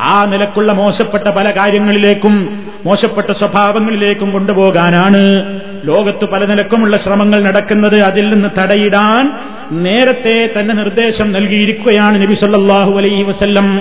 [0.00, 5.20] ആ നിലക്കുള്ള മോശപ്പെട്ട പല കാര്യങ്ങളിലേക്കും മോശപ്പെട്ട സ്വഭാവങ്ങളിലേക്കും കൊണ്ടുപോകാനാണ്
[5.84, 8.00] ലോകത്ത് പല നിലക്കുമുള്ള ശ്രമങ്ങൾ നടക്കുന്നത്.
[8.00, 9.32] അതിൽ നിന്ന് തടയിടാൻ
[9.82, 13.80] നേരത്തെ തന്നെ നിർദ്ദേശം നൽകിയിരിക്കുകയാണ് നബി സല്ലാഹു അലൈഹി വസല്ലം.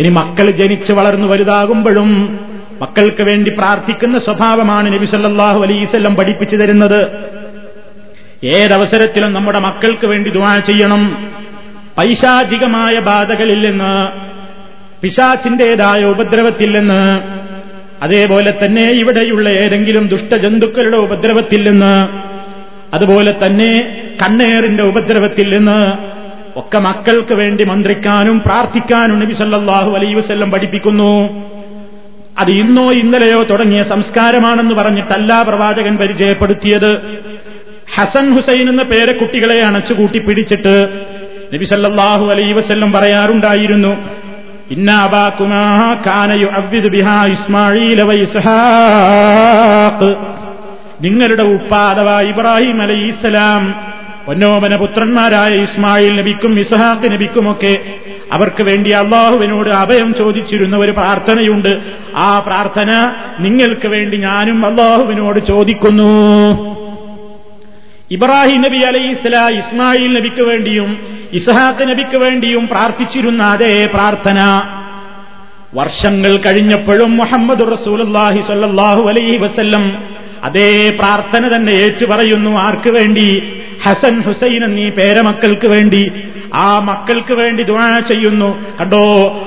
[0.00, 2.38] ഇനി മക്കൾ ജനിച്ച് വളർന്നു വലുതാകുമ്പോഴും
[2.82, 7.06] മക്കൾക്ക് വേണ്ടി പ്രാർത്ഥിക്കുന്ന സ്വഭാവമാണ് നബി സല്ലാഹു അലൈവല്ലം പഠിപ്പിച്ചു തരുന്നത്.
[8.44, 11.30] ഏതവസരത്തിലും നമ്മുടെ മക്കൾക്ക് വേണ്ടി ദുവാ ചെയ്യണം.
[11.98, 14.08] പൈശാചികമായ ബാധകളിൽ നിന്ന്
[15.02, 17.20] പിശാച്ചിന്റേതായ ഉപദ്രവത്തിൽ നിന്ന്
[18.02, 22.08] അതേപോലെ തന്നെ ഇവിടെയുള്ള ഏതെങ്കിലും ദുഷ്ടജന്തുക്കളുടെ ഉപദ്രവത്തിൽ നിന്ന്
[22.94, 25.92] അതുപോലെ തന്നെ കണ്ണേറിന്റെ ഉപദ്രവത്തിൽ നിന്ന്
[26.58, 31.44] ഒക്കെ മക്കൾക്ക് വേണ്ടി മന്ത്രിക്കാനും പ്രാർത്ഥിക്കാനും നബി സല്ലാഹു അലൈ വസ്ല്ലം പഠിപ്പിക്കുന്നു.
[32.38, 36.92] അത് ഇന്നോ ഇന്നലെയോ തുടങ്ങിയ സംസ്കാരമാണെന്ന് പറഞ്ഞിട്ടല്ല പ്രവാചകൻ പരിചയപ്പെടുത്തിയത്.
[37.94, 41.04] ഹസൻ ഹുസൈൻ എന്ന പേരെ കുട്ടികളെ അണച്ചുകൂട്ടി പിടിച്ചിട്ട്
[41.54, 44.08] നബി സല്ലാഹു അലൈ വസ്ല്ലം പറയാറുണ്ടായിരുന്നു
[44.70, 45.10] ഇന്ന
[46.88, 48.02] ബിഹാ ഇസ്മായിൽ
[51.00, 53.74] നിങ്ങളുടെ ഉപ്പ അഥവാ ഇബ്രാഹിം അലൈഹിസ്സലാം
[54.28, 57.78] ഒന്നോമന പുത്രന്മാരായ ഇസ്മായിൽ നബിക്കും ഇസ്ഹാഖ് നബിക്കുമൊക്കെ
[58.32, 61.80] അവർക്ക് വേണ്ടി അള്ളാഹുവിനോട് അഭയം ചോദിച്ചിരുന്ന ഒരു പ്രാർത്ഥനയുണ്ട്.
[62.16, 66.75] ആ പ്രാർത്ഥന നിങ്ങൾക്ക് വേണ്ടി ഞാനും അള്ളാഹുവിനോട് ചോദിക്കുന്നു.
[68.10, 70.98] ഇബ്രാഹിം നബി അലൈഹി ഇസ്ലാ ഇസ്മായിൽ നബിക്ക് വേണ്ടിയും
[71.32, 74.62] ഇസ്ഹാഖ് നബിക്ക് വേണ്ടിയും പ്രാർത്ഥിച്ചിരുന്ന അതേ പ്രാർത്ഥന.
[75.74, 80.04] വർഷങ്ങൾ കഴിഞ്ഞപ്പോഴും മുഹമ്മദ് റസൂലി സല്ലാഹു അലൈഹി വസ്ല്ലം
[80.44, 82.50] അതേ പ്രാർത്ഥന തന്നെ ഏറ്റുപറയുന്നു.
[82.50, 83.42] ആർക്ക് വേണ്ടി?
[83.84, 86.12] ഹസൻ ഹുസൈൻ എന്നീ പേരമക്കൾക്ക് വേണ്ടി.
[86.54, 88.76] ആ മക്കൾക്ക് വേണ്ടി ദുവാ ചെയ്യുന്നു.
[88.80, 89.04] കണ്ടോ?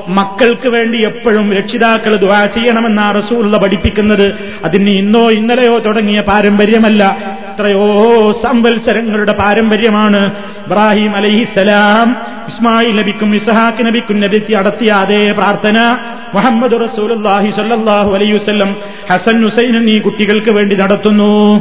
[0.08, 4.34] മക്കൾക്ക് വേണ്ടി എപ്പോഴും രക്ഷിതാക്കൾ ദുവാ ചെയ്യണമെന്നാണ് റസൂള്ള പഠിപ്പിക്കുന്നത്.
[4.64, 7.18] അതിന് ഇന്നോ ഇന്നലെയോ തുടങ്ങിയ പാരമ്പര്യമല്ല.
[7.60, 10.32] എത്രയോ സംവത്സരങ്ങളുടെ പാരമ്പര്യമാണ്.
[10.68, 12.16] ഇബ്രാഹിം അലഹിസലാം
[12.48, 15.98] ഇസ്മായിൽ നബിക്കും ഇസഹാക്ക് നബിക്കും നബിത്തി അടത്തിയ അതേ പ്രാർത്ഥന.
[16.34, 18.76] മുഹമ്മദ് റസൂലുല്ലാഹി സല്ലാഹു അലൈവല്ലം
[19.12, 21.56] ഹസൻ ഹുസൈൻ എന്നീ കുട്ടികൾക്ക് വേണ്ടി നടത്തുന്നു.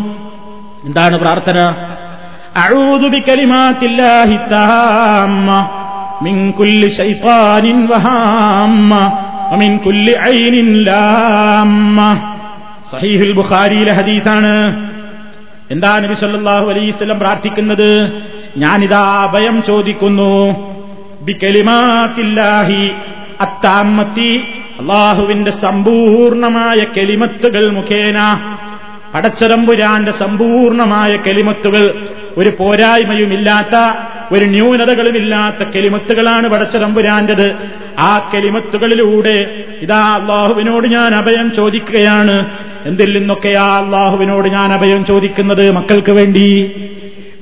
[0.85, 1.75] എന്താണ് പ്രാർത്ഥന?
[12.93, 14.88] സഹീഹുൽ ബുഖാരിയിലെ ഹദീസാണ്.
[15.71, 18.13] എന്താ നബി സല്ലല്ലാഹു അലൈഹി വസല്ലം പ്രാർത്ഥിക്കുന്നത്?
[18.57, 20.33] ഞാനിതാ അഭയം ചോദിക്കുന്നു.
[23.41, 24.31] അത്താമത്തി
[24.81, 28.19] അള്ളാഹുവിന്റെ സമ്പൂർണമായ കെലിമത്തുകൾ മുഖേന
[29.15, 31.85] പടച്ചതമ്പുരാന്റെ സമ്പൂർണമായ കെലിമത്തുകൾ
[32.39, 33.77] ഒരു പോരായ്മയുമില്ലാത്ത
[34.35, 37.49] ഒരു ന്യൂനതകളുമില്ലാത്ത കെലിമത്തുകളാണ് പടച്ചതമ്പുരാന്റത്.
[37.99, 42.51] ആ കെലിമത്തുകളിലൂടെ ഇതാ അള്ളാഹുവിനോട് ഞാൻ അഭയം ചോദിക്കുകയാണ്.
[42.87, 46.73] എന്തിൽ നിന്നൊക്കെയാ അള്ളാഹുവിനോട് ഞാൻ അഭയം ചോദിക്കുന്നത് മക്കൾക്ക് വേണ്ടി?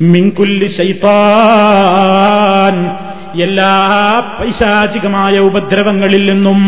[0.01, 2.97] മിങ്കുല്ലി ശൈത്താൻ.
[3.43, 6.61] എല്ലാ പൈശാചികമായ ഉപദ്രവങ്ങളിൽ നിന്നും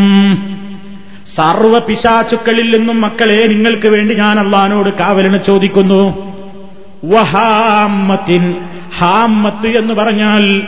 [1.35, 6.33] സർവ പിശാചുക്കളിൽ നിന്നും മക്കളെ നിങ്ങൾക്ക് വേണ്ടി ഞാൻ അള്ളഹാനോട് കാവലിന് ചോദിക്കുന്നു.
[7.05, 8.55] വഹാമത്തിൻ
[8.97, 10.67] ഹാമത്ത് എന്ന് പറഞ്ഞാൽ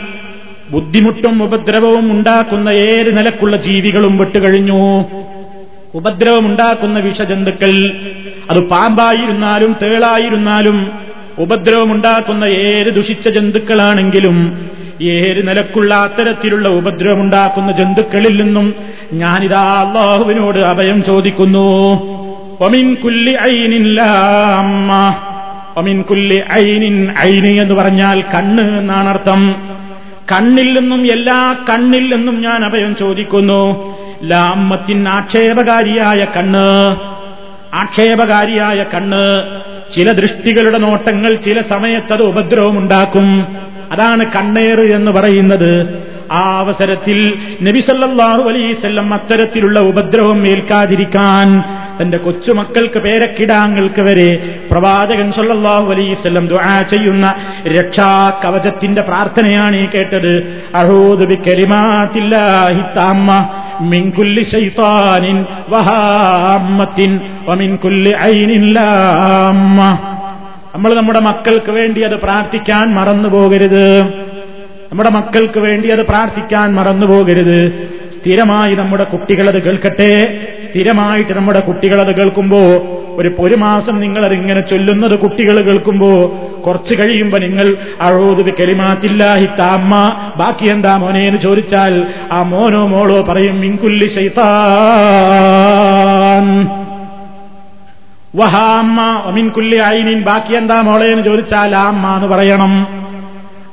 [0.72, 5.04] ബുദ്ധിമുട്ടും ഉപദ്രവവും ഉണ്ടാക്കുന്ന ഏത് നിലക്കുള്ള ജീവികളും വിട്ടുകഴിഞ്ഞു.
[5.94, 7.96] ഉപദ്രവമുണ്ടാക്കുന്ന വിഷജന്തുക്കൾ
[8.50, 10.90] അത് പാമ്പായിരുന്നാലും തേളായിരുന്നാലും
[11.38, 14.68] ഉപദ്രവമുണ്ടാക്കുന്ന ഏത് ദുഷിച്ച ജന്തുക്കളാണെങ്കിലും
[15.02, 18.74] ഏത് നിലക്കുള്ള അത്തരത്തിലുള്ള ഉപദ്രവമുണ്ടാക്കുന്ന ജന്തുക്കളിൽ നിന്നും
[19.12, 22.02] ഞാനിതാ അള്ളാഹുവിനോട് അഭയം ചോദിക്കുന്നു.
[22.60, 23.36] ഒമിൻ കുല്ലി
[26.52, 29.54] ഐനിൻ ഐനി എന്ന് പറഞ്ഞാൽ കണ്ണ് എന്നാണ് അർത്ഥം
[30.32, 33.92] കണ്ണിൽ നിന്നും എല്ലാ കണ്ണിൽ നിന്നും ഞാൻ അഭയം ചോദിക്കുന്നു.
[34.24, 36.96] ലാമ്മത്തിൻ ആക്ഷേപകാരിയായ കണ്ണ്.
[37.74, 39.44] ആക്ഷേപകാരിയായ കണ്ണ്.
[39.92, 43.46] ചില ദൃഷ്ടികളുടെ നോട്ടങ്ങൾ ചില സമയത്തത് ഉപദ്രവമുണ്ടാക്കും.
[43.92, 46.02] അതാണ് കണ്ണേറ് എന്ന് പറയുന്നത്.
[46.32, 47.18] ആ അവസരത്തിൽ
[47.62, 51.48] നബിസല്ലാഹു അലൈസല്ലം അത്തരത്തിലുള്ള ഉപദ്രവം ഏൽക്കാതിരിക്കാൻ
[52.00, 54.28] തന്റെ കൊച്ചുമക്കൾക്ക് പേരക്കിടാങ്ങൾക്ക് വരെ
[54.70, 57.26] പ്രവാചകൻ സല്ലാഹു അലൈസ്വല്ലം ദുആ ചെയ്യുന്ന
[57.76, 58.10] രക്ഷാ
[58.44, 60.32] കവചത്തിന്റെ പ്രാർത്ഥനയാണ് ഈ കേട്ടത്.
[60.74, 61.24] അഹൂദു
[70.74, 73.86] നമ്മൾ നമ്മുടെ മക്കൾക്ക് വേണ്ടി അത് പ്രാർത്ഥിക്കാൻ മറന്നു പോകരുത്
[74.92, 77.90] നമ്മുടെ മക്കൾക്ക് വേണ്ടി അത് പ്രാർത്ഥിക്കാൻ മറന്നുപോകരുത്.
[78.18, 80.46] സ്ഥിരമായി നമ്മുടെ കുട്ടികളത് കേൾക്കട്ടെ.
[80.70, 82.58] സ്ഥിരമായിട്ട് നമ്മുടെ കുട്ടികളത് കേൾക്കുമ്പോ
[83.16, 90.16] ഒരു ഒരു മാസം നിങ്ങൾ അതിങ്ങനെ ചൊല്ലുന്നത് കുട്ടികൾ കേൾക്കുമ്പോ കുറച്ച് കഴിയുമ്പോ നിങ്ങൾ അഴോത് കെലിമാത്തില്ലാഹി താമ്മ.
[90.36, 96.68] ബാക്കി എന്താ മോനെ എന്ന് ചോദിച്ചാൽ ആ മോനോ മോളോ പറയും മിങ്കുല്ലി ശൈത്താൻ.
[98.36, 100.22] വഹാമ്മ ഒമിൻകുല്ലി ഐനിൻ.
[100.22, 103.01] ബാക്കി എന്താ മോളെ എന്ന് ചോദിച്ചാൽ ആ അമ്മ എന്ന് പറയണം.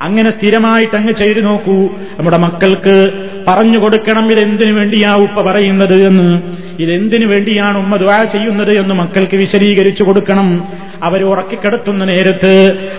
[0.01, 1.89] അങ്ങനെ സ്ഥിരമായിട്ട് അങ്ങ് ചെയ്തു നോക്കൂ.
[2.19, 3.11] നമ്മുടെ മക്കൾക്ക്
[3.47, 6.41] പറഞ്ഞു കൊടുക്കണം ഇതെന്തിനു വേണ്ടിയാ ഉപ്പ പറയുന്നത് എന്ന്.
[6.79, 10.67] ഇതെന്തിനു വേണ്ടിയാണ് ഉമ്മ ദ്വാ ചെയ്യുന്നത് എന്ന് മക്കൾക്ക് വിശദീകരിച്ചു കൊടുക്കണം.
[11.03, 12.53] അവർ ഉറക്കിക്കിടത്തുന്ന നേരത്ത്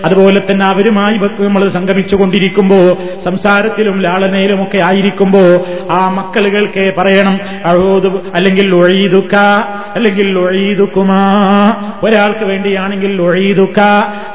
[0.05, 2.79] അതുപോലെ തന്നെ അവരുമായി നമ്മൾ സംഗമിച്ചുകൊണ്ടിരിക്കുമ്പോ
[3.23, 5.41] സംസാരത്തിലും ലാളനയിലും ഒക്കെ ആയിരിക്കുമ്പോ
[5.91, 9.35] ആ മക്കളുകൾക്ക് പറയണം അഴോതു അല്ലെങ്കിൽ ഒഴീതുക്ക
[9.95, 11.21] അല്ലെങ്കിൽ ഒഴീതുക്കുമാ
[12.03, 13.79] ഒരാൾക്ക് വേണ്ടിയാണെങ്കിൽ ഒഴീതുക്ക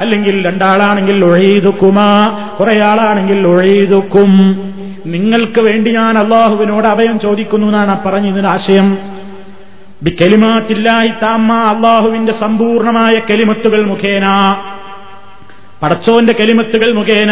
[0.01, 2.09] അല്ലെങ്കിൽ രണ്ടാളാണെങ്കിൽ ഒഴീതുക്കുമാ
[2.59, 4.33] കുറെ ആളാണെങ്കിൽ ഒഴീതുക്കും
[5.05, 8.97] നിങ്ങൾക്ക് വേണ്ടി ഞാൻ അള്ളാഹുവിനോട് അഭയം ചോദിക്കുന്നു എന്നാണ് പറഞ്ഞതിന് ആശയം.
[10.03, 14.25] ബിക്കലിമാത്തില്ലായി താമ്മ അള്ളാഹുവിന്റെ സമ്പൂർണമായ കെലിമത്തുകൾ മുഖേന.
[15.83, 17.31] പടച്ചോന്റെ കെലിമത്തുകൾ മുഖേന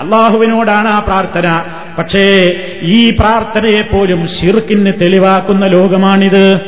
[0.00, 1.64] അള്ളാഹുവിനോടാണ് ആ പ്രാർത്ഥന.
[1.98, 2.52] പക്ഷേ
[2.82, 6.60] ഈ പ്രാർത്ഥനയെ പോലും ഷിർക്കിന് തെളിവാക്കുന്ന ലോകമാണിത്.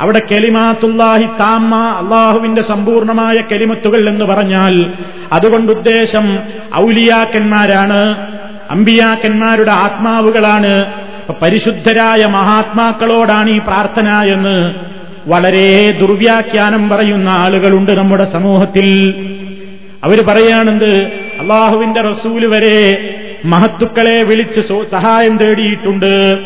[0.00, 4.92] അവിടെ കെലിമാത്തുല്ലാഹി താമ്മ അള്ളാഹുവിന്റെ സമ്പൂർണമായ കെലിമത്തുകൾ എന്ന് പറഞ്ഞാൽ
[5.32, 6.38] അതുകൊണ്ട് ഉദ്ദേശം
[6.76, 8.28] ഔലിയാക്കന്മാരാണ്
[8.70, 14.74] അമ്പിയാക്കന്മാരുടെ ആത്മാവുകളാണ് പരിശുദ്ധരായ മഹാത്മാക്കളോടാണ് ഈ പ്രാർത്ഥന എന്ന്
[15.28, 19.14] വളരെ ദുർവ്യാഖ്യാനം പറയുന്ന ആളുകളുണ്ട് നമ്മുടെ സമൂഹത്തിൽ.
[20.04, 20.94] അവർ പറയാണെന്ത്
[21.40, 22.98] അള്ളാഹുവിന്റെ റസൂൽ വരെ
[23.44, 24.60] മഹത്തുക്കളെ വിളിച്ച്
[24.92, 26.38] സഹായം തേടിയിട്ടുണ്ട്.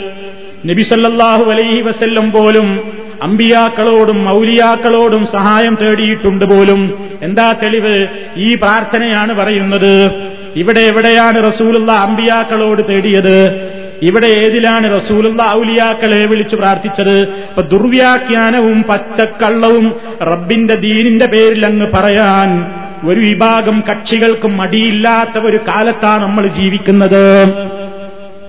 [0.66, 7.09] നബിസല്ലാഹു അലൈഹി വസല്ലം പോലും അമ്പിയാക്കളോടും മൗലിയാക്കളോടും സഹായം തേടിയിട്ടുണ്ട് പോലും.
[7.22, 8.07] എന്താ തെളിവ്?
[8.37, 10.11] ഈ പ്രാർത്ഥനയാണ് പറയുന്നത്.
[10.57, 13.78] ഇവിടെ എവിടെയാണ് റസൂലുള്ള അമ്പിയാക്കളോട് തേടിയത്?
[14.03, 17.18] ഇവിടെ ഏതിലാണ് റസൂലുള്ള ഔലിയാക്കളെ വിളിച്ചു പ്രാർത്ഥിച്ചത്?
[17.20, 22.66] ഇപ്പൊ ദുർവ്യാഖ്യാനവും പച്ചക്കള്ളവും റബ്ബിന്റെ ദീനിന്റെ പേരിൽ അങ്ങ് പറയാൻ
[23.09, 27.44] ഒരു വിഭാഗം കക്ഷികൾക്കും മടിയില്ലാത്ത ഒരു കാലത്താണ് നമ്മൾ ജീവിക്കുന്നത്.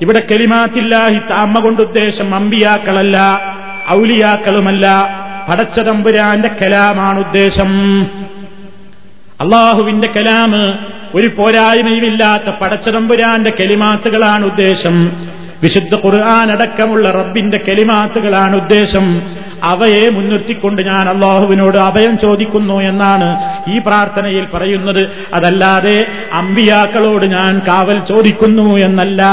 [0.01, 3.41] ഇവിടെ കെലിമാത്തില്ലാഹി താമ്മ കൊണ്ട് ഉദ്ദേശം അമ്പിയാക്കളല്ല
[3.89, 5.09] ഔലിയാക്കളുമല്ല
[5.49, 8.01] പടച്ചതമ്പുരാന്റെ കലാമാണ് ഉദ്ദേശം.
[9.41, 10.77] അള്ളാഹുവിന്റെ കലാമ്
[11.15, 15.11] ഒരു പോരായ്മയുമില്ലാത്ത പടച്ചതമ്പുരാന്റെ കെലിമാത്തുകളാണ് ഉദ്ദേശം.
[15.64, 19.22] വിശുദ്ധ ഖുർആൻ അടക്കമുള്ള റബ്ബിന്റെ കെലിമാത്തുകളാണ് ഉദ്ദേശം.
[19.64, 25.10] അവയെ മുൻനിർത്തിക്കൊണ്ട് ഞാൻ അള്ളാഹുവിനോട് അഭയം ചോദിക്കുന്നു എന്നാണ് ഈ പ്രാർത്ഥനയിൽ പറയുന്നത്.
[25.34, 29.24] അതല്ലാതെ അമ്പിയാക്കളോട് ഞാൻ കാവൽ ചോദിക്കുന്നു എന്നല്ല.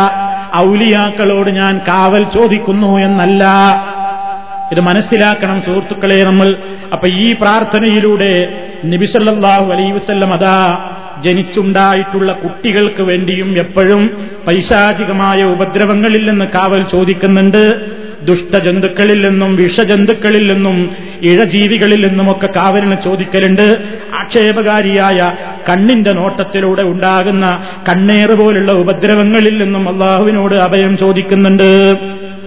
[0.57, 3.45] ഔലിയാക്കളോട് ഞാൻ കാവൽ ചോദിക്കുന്നു എന്നല്ല.
[4.73, 6.57] ഇത് മനസ്സിലാക്കണം സുഹൃത്തുക്കളെ നമ്മൾ.
[6.93, 10.91] അപ്പൊ ഈ പ്രാർത്ഥനയിലൂടെ നബിസല്ലാഹു അലൈ വസ്ല്ലം അതാ
[11.23, 14.11] ജനിച്ചുണ്ടായിട്ടുള്ള കുട്ടികൾക്ക് വേണ്ടിയും എപ്പോഴും
[14.47, 17.97] പൈശാചികമായ ഉപദ്രവങ്ങളിൽ നിന്ന് കാവൽ ചോദിക്കുന്നുണ്ട്.
[18.27, 20.91] ദുഷ്ടജന്തുക്കളിൽ നിന്നും വിഷജന്തുക്കളിൽ നിന്നും
[21.23, 23.79] ഇഴജീവികളിൽ നിന്നുമൊക്കെ കാവലിന് ചോദിക്കലുണ്ട്.
[24.15, 25.33] ആക്ഷേപകാരിയായ
[25.69, 31.99] കണ്ണിന്റെ നോട്ടത്തിലൂടെ ഉണ്ടാകുന്ന കണ്ണേറ് പോലുള്ള ഉപദ്രവങ്ങളിൽ നിന്നും അള്ളാഹുവിനോട് അഭയം ചോദിക്കുന്നുണ്ട്.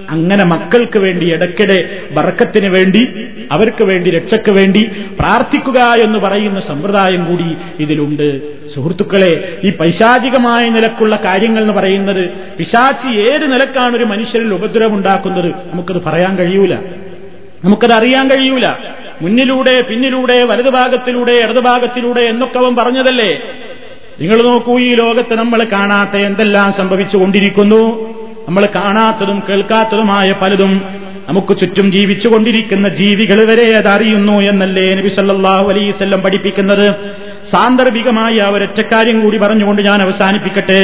[0.10, 3.08] അങ്ങനെ മക്കൾക്ക് വേണ്ടി ഇടയ്ക്കിടെ ബർക്കത്തിന് വേണ്ടി
[3.52, 8.42] അവർക്ക് വേണ്ടി രക്ഷയ്ക്ക് വേണ്ടി പ്രാർത്ഥിക്കുക എന്ന് പറയുന്ന സമ്പ്രദായം കൂടി ഇതിലുണ്ട്.
[8.68, 15.46] സുഹൃത്തുക്കളെ ഈ പൈശാചികമായ നിലക്കുള്ള കാര്യങ്ങൾ എന്ന് പറയുന്നത് പിശാച്ചി ഏത് നിലക്കാണ് ഒരു മനുഷ്യരിൽ ഉപദ്രവം ഉപദ്രവമുണ്ടാക്കുന്നത്?
[15.46, 16.76] നമുക്കത് പറയാൻ കഴിയൂല.
[17.64, 18.68] നമുക്കത് അറിയാൻ കഴിയൂല.
[19.22, 23.36] മുന്നിലൂടെ പിന്നിലൂടെ വലതുഭാഗത്തിലൂടെ ഇടതുഭാഗത്തിലൂടെ എന്നൊക്കെ അവൻ പറഞ്ഞതല്ലേ?
[24.22, 28.19] നിങ്ങൾ നോക്കൂ ഈ ലോകത്ത് നമ്മൾ കാണാത്ത എന്തെല്ലാം സംഭവിച്ചുകൊണ്ടിരിക്കുന്നു?
[28.49, 30.73] നമ്മൾ കാണാത്തതും കേൾക്കാത്തതുമായ പലതും
[31.29, 36.87] നമുക്ക് ചുറ്റും ജീവിച്ചുകൊണ്ടിരിക്കുന്ന ജീവികൾ വരെ അതറിയുന്നു എന്നല്ലേ നബി സല്ലാഹു അലൈവല്ലം പഠിപ്പിക്കുന്നത്
[37.53, 40.81] സാന്ദർഭികമായ ഒരൊറ്റക്കാര്യം കൂടി പറഞ്ഞുകൊണ്ട് ഞാൻ അവസാനിപ്പിക്കട്ടെ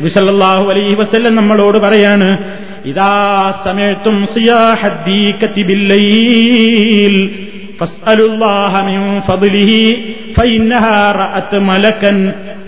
[0.00, 2.30] വിസല്ലാഹു അലൈഹി വസല്ലം നമ്മളോട് പറയാണ്
[2.90, 3.12] ഇതാ
[3.64, 4.16] സമയത്തും
[7.78, 9.70] فاسألوا الله من فضله
[10.36, 12.12] فإنها رأت ملكا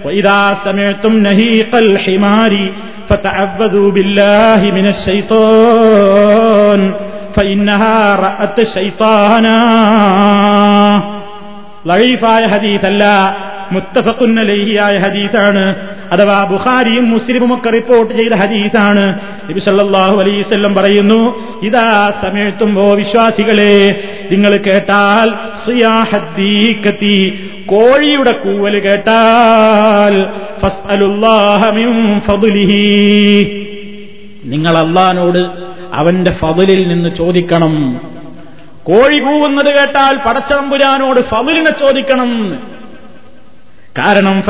[0.04, 2.52] وإذا سمعتم نهيق الحمار
[3.08, 6.80] فتعوذوا بالله من الشيطان
[7.36, 9.58] فإنها رأت شيطانا
[11.90, 13.04] ലൈഫായ ഹദീസല്ല
[13.71, 15.75] മുത്തഫക്കുന്നലൈഹിയായ ഹദീസാണ്.
[16.11, 19.19] അഥവാ ബുഖാരിയും മുസ്ലിമും ഒക്കെ റിപ്പോർട്ട് ചെയ്ത ഹദീസാണ്.
[19.49, 25.29] നബി സല്ലല്ലാഹു അലൈഹി വസല്ലം പറയുന്നു ഇതാ സമയത്തുമ്പോ വിശ്വാസികളെ നിങ്ങൾ കേട്ടാൽ
[27.65, 30.29] കോഴിയുടെ കൂവൽ കേട്ടാൽ
[34.43, 35.49] നിങ്ങൾ അള്ളഹാനോട്
[35.93, 38.01] അവന്റെ ഫതിലിൽ നിന്ന് ചോദിക്കണം.
[38.83, 42.59] കോഴി കൂവുന്നത് കേട്ടാൽ പടച്ചമ്പുരാനോട് ഫതിലിനെ ചോദിക്കണം.
[43.97, 44.43] കാരണം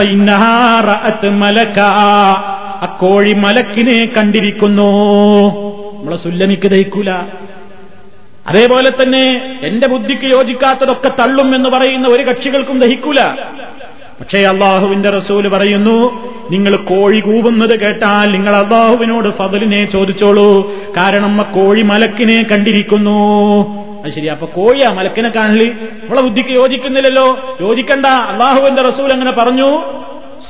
[1.39, 1.79] മലക്ക.
[1.79, 4.91] ആ കോഴി മലക്കിനെ കണ്ടിരിക്കുന്നു.
[5.99, 7.11] നമ്മളെ സുല്ലമിക്ക് ദഹിക്കൂല.
[8.47, 13.21] അതേപോലെ തന്നെ എന്റെ ബുദ്ധിക്ക് യോജിക്കാത്തതൊക്കെ തള്ളും എന്ന് പറയുന്ന ഒരു കക്ഷികൾക്കും ദഹിക്കൂല.
[14.19, 20.73] പക്ഷേ അള്ളാഹുവിന്റെ റസൂൽ പറയുന്നു നിങ്ങൾ കോഴി കൂവുന്നത് കേട്ടാൽ നിങ്ങൾ അള്ളാഹുവിനോട് ഫതലിനെ ചോദിച്ചോളൂ.
[20.97, 23.78] കാരണം കോഴി മലക്കിനെ കണ്ടിരിക്കുന്നു.
[24.03, 25.67] അത് ശരി അപ്പൊ കോഴിയാ മലക്കിനെ കാണൽ.
[25.69, 27.57] നമ്മളെ ബുദ്ധിക്ക് യോജിക്കുന്നില്ലല്ലോ.
[27.61, 28.05] യോജിക്കണ്ട.
[28.05, 29.83] അള്ളാഹുവിന്റെ റസൂൽ അങ്ങനെ പറഞ്ഞു.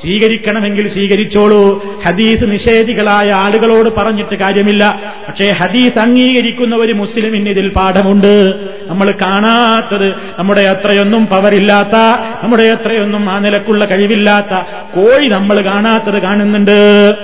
[0.01, 1.83] സ്വീകരിക്കണമെങ്കിൽ സ്വീകരിച്ചോളൂ.
[2.05, 5.13] ഹദീസ് നിഷേധികളായ ആളുകളോട് പറഞ്ഞിട്ട് കാര്യമില്ല.
[5.27, 8.49] പക്ഷേ ഹദീസ് അംഗീകരിക്കുന്ന ഒരു മുസ്ലിമിന് ഇതിൽ പാഠമുണ്ട്.
[8.87, 11.95] നമ്മൾ കാണാത്തത് നമ്മുടെ അത്രയൊന്നും പവറില്ലാത്ത
[12.43, 14.53] നമ്മുടെ അത്രയൊന്നും ആ നിലക്കുള്ള കഴിവില്ലാത്ത
[14.95, 17.15] കോഴി നമ്മൾ കാണാത്തത് കാണുന്നുണ്ട്.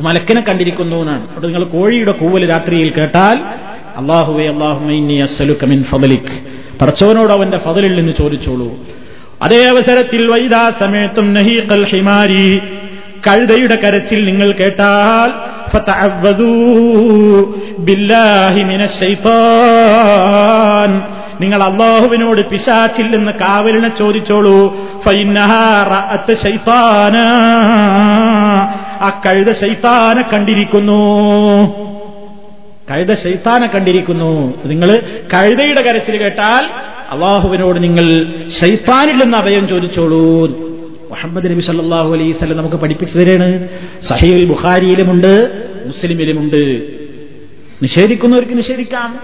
[0.00, 1.30] മലക്കിനെ കണ്ടിരിക്കുന്നു എന്നാണ്.
[1.30, 3.38] അവിടെ നിങ്ങൾ കോഴിയുടെ കൂവൽ രാത്രിയിൽ കേട്ടാൽ
[3.96, 4.48] അള്ളാഹുവെ
[5.64, 8.72] മിൻ ഫതലിക് പടച്ചവനോട് അവന്റെ ഫതലിൽ നിന്ന് ചോദിച്ചോളൂ.
[9.42, 11.34] അതേ അവസരത്തിൽ വൈദാ സമയത്തും
[11.84, 12.62] ഹിമാരി.
[13.26, 15.32] കഴുതയുടെ കരച്ചിൽ നിങ്ങൾ കേട്ടാൽ
[21.40, 24.76] നിങ്ങൾ അള്ളാഹുവിനോട് പിശാച്ചിൽ നിന്ന് കാവലിനെ ചോദിച്ചോളൂ
[29.00, 31.91] ആ കഴുത ശൈത്താനെ കണ്ടിരിക്കുന്നു.
[32.90, 34.62] കഴുത ശൈത്താനെ കണ്ടിരിക്കുന്നു.
[34.66, 35.02] നിങ്ങൾ
[35.34, 36.64] കഴുതയുടെ കരച്ചിൽ കേട്ടാൽ
[37.10, 40.46] അള്ളാഹുവിനോട് നിങ്ങൾ ഷൈത്താനിൽ നിന്ന് അഭയം ചോദിച്ചോളൂ.
[41.10, 43.68] മുഹമ്മദ് നബി സല്ലാഹു അലൈസ് നമുക്ക് പഠിപ്പിച്ചു തരാണ്.
[44.02, 45.50] സഹീൽ ബുഖാരിയിലുമുണ്ട്
[45.86, 46.82] മുസ്ലിമിലുമുണ്ട്.
[47.82, 49.18] നിഷേധിക്കുന്നവർക്ക് നിഷേധിക്കാം.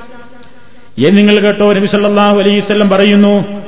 [1.07, 1.73] എന്ന് നിങ്ങൾ കേട്ടോ?
[1.73, 3.63] നബി സല്ലാഹു അലൈസ് പറയുന്നു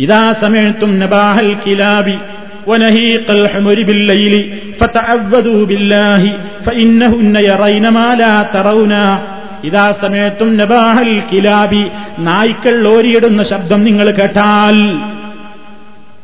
[0.00, 2.35] ഇതാ സമയത്തും നബാഹൽ കിലാബി
[2.67, 4.33] ونهيق الحمر بالليل
[4.79, 6.21] فتعوذوا بالله
[6.65, 8.93] فإنهن يرين ما لا ترون
[9.67, 11.83] ഇതാ സമയത്തും നബാഹൽ കിലാബി
[12.27, 14.77] നായ്ക്കൾ ഓരിയിടുന്ന ശബ്ദം നിങ്ങൾ കേട്ടാൽ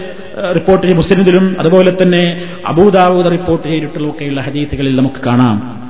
[0.54, 5.89] റിപ്പോർട്ട് മുസ്ലിമിലും അതുപോലെ തന്നെ അബൂദാവൂദ് റിപ്പോർട്ട് ചെയ്തിട്ടുള്ളൊക്കെയുള്ള ഹദീസുകളിൽ നമുക്ക് കാണാം.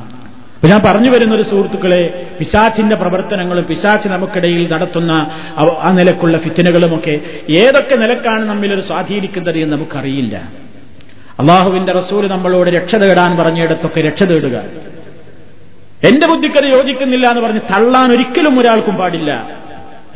[0.61, 5.13] അപ്പൊ ഞാൻ പറഞ്ഞു വരുന്ന ഒരു സുഹൃത്തുക്കളെ പിശാച്ചിന്റെ പ്രവർത്തനങ്ങളും പിശാച്ച് നമുക്കിടയിൽ നടത്തുന്ന
[5.59, 10.51] ആ നിലക്കുള്ള ഫിറ്റനുകളുമൊക്കെ ഏതൊക്കെ നിലക്കാണ് നമ്മിലൊരു സ്വാധീനിക്കുന്നത് എന്ന് നമുക്കറിയില്ല.
[11.41, 14.63] അള്ളാഹുവിന്റെ റസൂൽ നമ്മളോട് രക്ഷ തേടാൻ പറഞ്ഞിടത്തൊക്കെ രക്ഷ തേടുക.
[16.05, 19.61] എന്റെ ബുദ്ധിക്കത് യോജിക്കുന്നില്ല എന്ന് പറഞ്ഞ് തള്ളാൻ ഒരിക്കലും ഒരാൾക്കും പാടില്ല.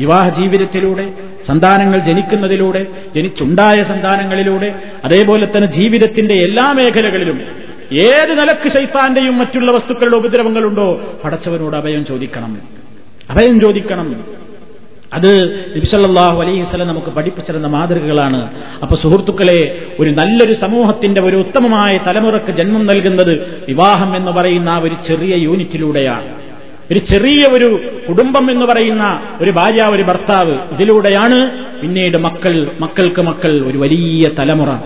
[0.00, 1.12] വിവാഹ ജീവിതത്തിലൂടെ
[1.46, 2.86] സന്താനങ്ങൾ ജനിക്കുന്നതിലൂടെ
[3.16, 4.74] ജനിച്ചുണ്ടായ സന്താനങ്ങളിലൂടെ
[5.04, 12.58] അതേപോലെ തന്നെ ജീവിതത്തിന്റെ എല്ലാ മേഖലകളിലും ഏത് നിലയ്ക്ക് ശൈത്താന്റെയും മറ്റുള്ള വസ്തുക്കളുടെ ഉപദ്രവങ്ങളുണ്ടോ പടച്ചവനോട് അഭയം ചോദിക്കണം.
[13.30, 14.24] അഭയം ചോദിക്കണം.
[15.12, 18.50] അത് നബിസല്ലാഹു അലൈഹി വസല്ലം നമുക്ക് പഠിപ്പിച്ചിരുന്ന മാതൃകകളാണ്.
[18.82, 25.34] അപ്പൊ സുഹൃത്തുക്കളെ ഒരു നല്ലൊരു സമൂഹത്തിന്റെ ഒരു ഉത്തമമായ തലമുറയ്ക്ക് ജന്മം നൽകുന്നത് വിവാഹം എന്ന് പറയുന്ന ഒരു ചെറിയ
[25.36, 26.44] യൂണിറ്റിലൂടെയാണ്.
[26.90, 33.66] ഒരു ചെറിയ ഒരു കുടുംബം എന്ന് പറയുന്ന ഒരു ഭാര്യ ഒരു ഭർത്താവ് ഇതിലൂടെയാണ് പിന്നീട് മക്കൾ മക്കൾക്ക് മക്കൾ
[33.66, 34.76] ഒരു വലിയ തലമുറ.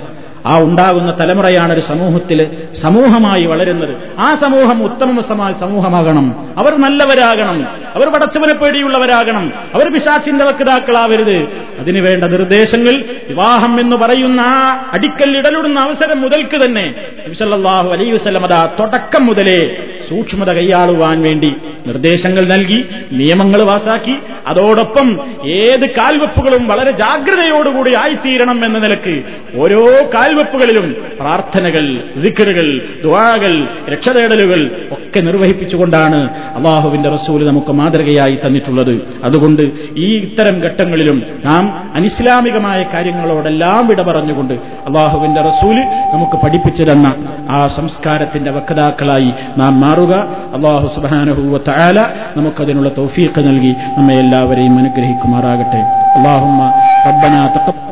[0.48, 3.96] ആ ഉണ്ടാകുന്ന തലമുറയാണ് ഒരു സമൂഹത്തിൽ സമൂഹമായി വളരുന്നത്.
[4.18, 6.58] ആ സമൂഹം ഉത്തമസമായ സമൂഹമാകണം.
[6.58, 7.66] അവർ നല്ലവരാകണം.
[7.94, 9.52] അവർ പടച്ചവനെ പേടിയുള്ളവരാകണം.
[9.74, 11.48] അവർ പിശാച്ചിന്റെ വക്താക്കളാവരുത്.
[11.78, 16.94] അതിനുവേണ്ട നിർദ്ദേശങ്ങൾ വിവാഹം എന്ന് പറയുന്ന ആ അടിക്കല്ലിടലിടുന്ന അവസരം മുതൽക്ക് തന്നെ
[17.26, 18.42] നബിസല്ലാഹു അലൈഹി വസ്ലം
[18.80, 19.76] തുടക്കം മുതലേ
[20.08, 21.54] സൂക്ഷ്മത കൈയാളുവാൻ വേണ്ടി
[21.86, 24.16] നിർദ്ദേശങ്ങൾ നൽകി നിയമങ്ങൾ പാസാക്കി.
[24.46, 29.22] അതോടൊപ്പം ഏത് കാൽവെപ്പുകളും വളരെ ജാഗ്രതയോടുകൂടി ആയിത്തീരണം എന്ന നിലയ്ക്ക്
[29.56, 30.85] ഓരോ കാൽവെപ്പുകളിലും
[31.19, 31.85] പ്രാർത്ഥനകൾ
[32.21, 32.67] ദിക്കറുകൾ
[33.01, 33.53] ദ്വാകൾ
[33.93, 34.61] രക്ഷതേടലുകൾ
[34.95, 36.19] ഒക്കെ നിർവഹിപ്പിച്ചുകൊണ്ടാണ്
[36.57, 38.93] അള്ളാഹുവിന്റെ റസൂല് നമുക്ക് മാതൃകയായി തന്നിട്ടുള്ളത്
[39.23, 39.63] അതുകൊണ്ട്
[39.99, 41.63] ഈ ഇത്തരം ഘട്ടങ്ങളിലും നാം
[41.95, 44.55] അനിസ്ലാമികമായ കാര്യങ്ങളോടെല്ലാം വിട പറഞ്ഞുകൊണ്ട്
[44.87, 45.83] അള്ളാഹുവിന്റെ റസൂല്
[46.13, 47.07] നമുക്ക് പഠിപ്പിച്ചു തന്ന
[47.49, 50.13] ആ സംസ്കാരത്തിന്റെ വക്താക്കളായി നാം മാറുക
[50.57, 51.99] അള്ളാഹു സുബാനഹുവ താല
[52.37, 55.83] നമുക്കതിനുള്ള തൗഫീഖ് നൽകി നമ്മെ എല്ലാവരെയും അനുഗ്രഹിക്കുമാറാകട്ടെ
[56.17, 56.61] അള്ളാഹുമ്മ
[57.05, 57.86] ربنا تقبل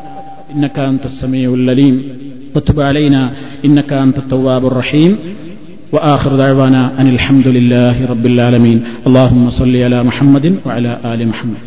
[0.55, 1.95] إنك أنت السميع العليم
[2.55, 3.31] وتب علينا
[3.65, 5.11] إنك أنت التواب الرحيم
[5.91, 11.61] وآخر دعوانا أن الحمد لله رب العالمين اللهم صل على محمد وعلى آل محمد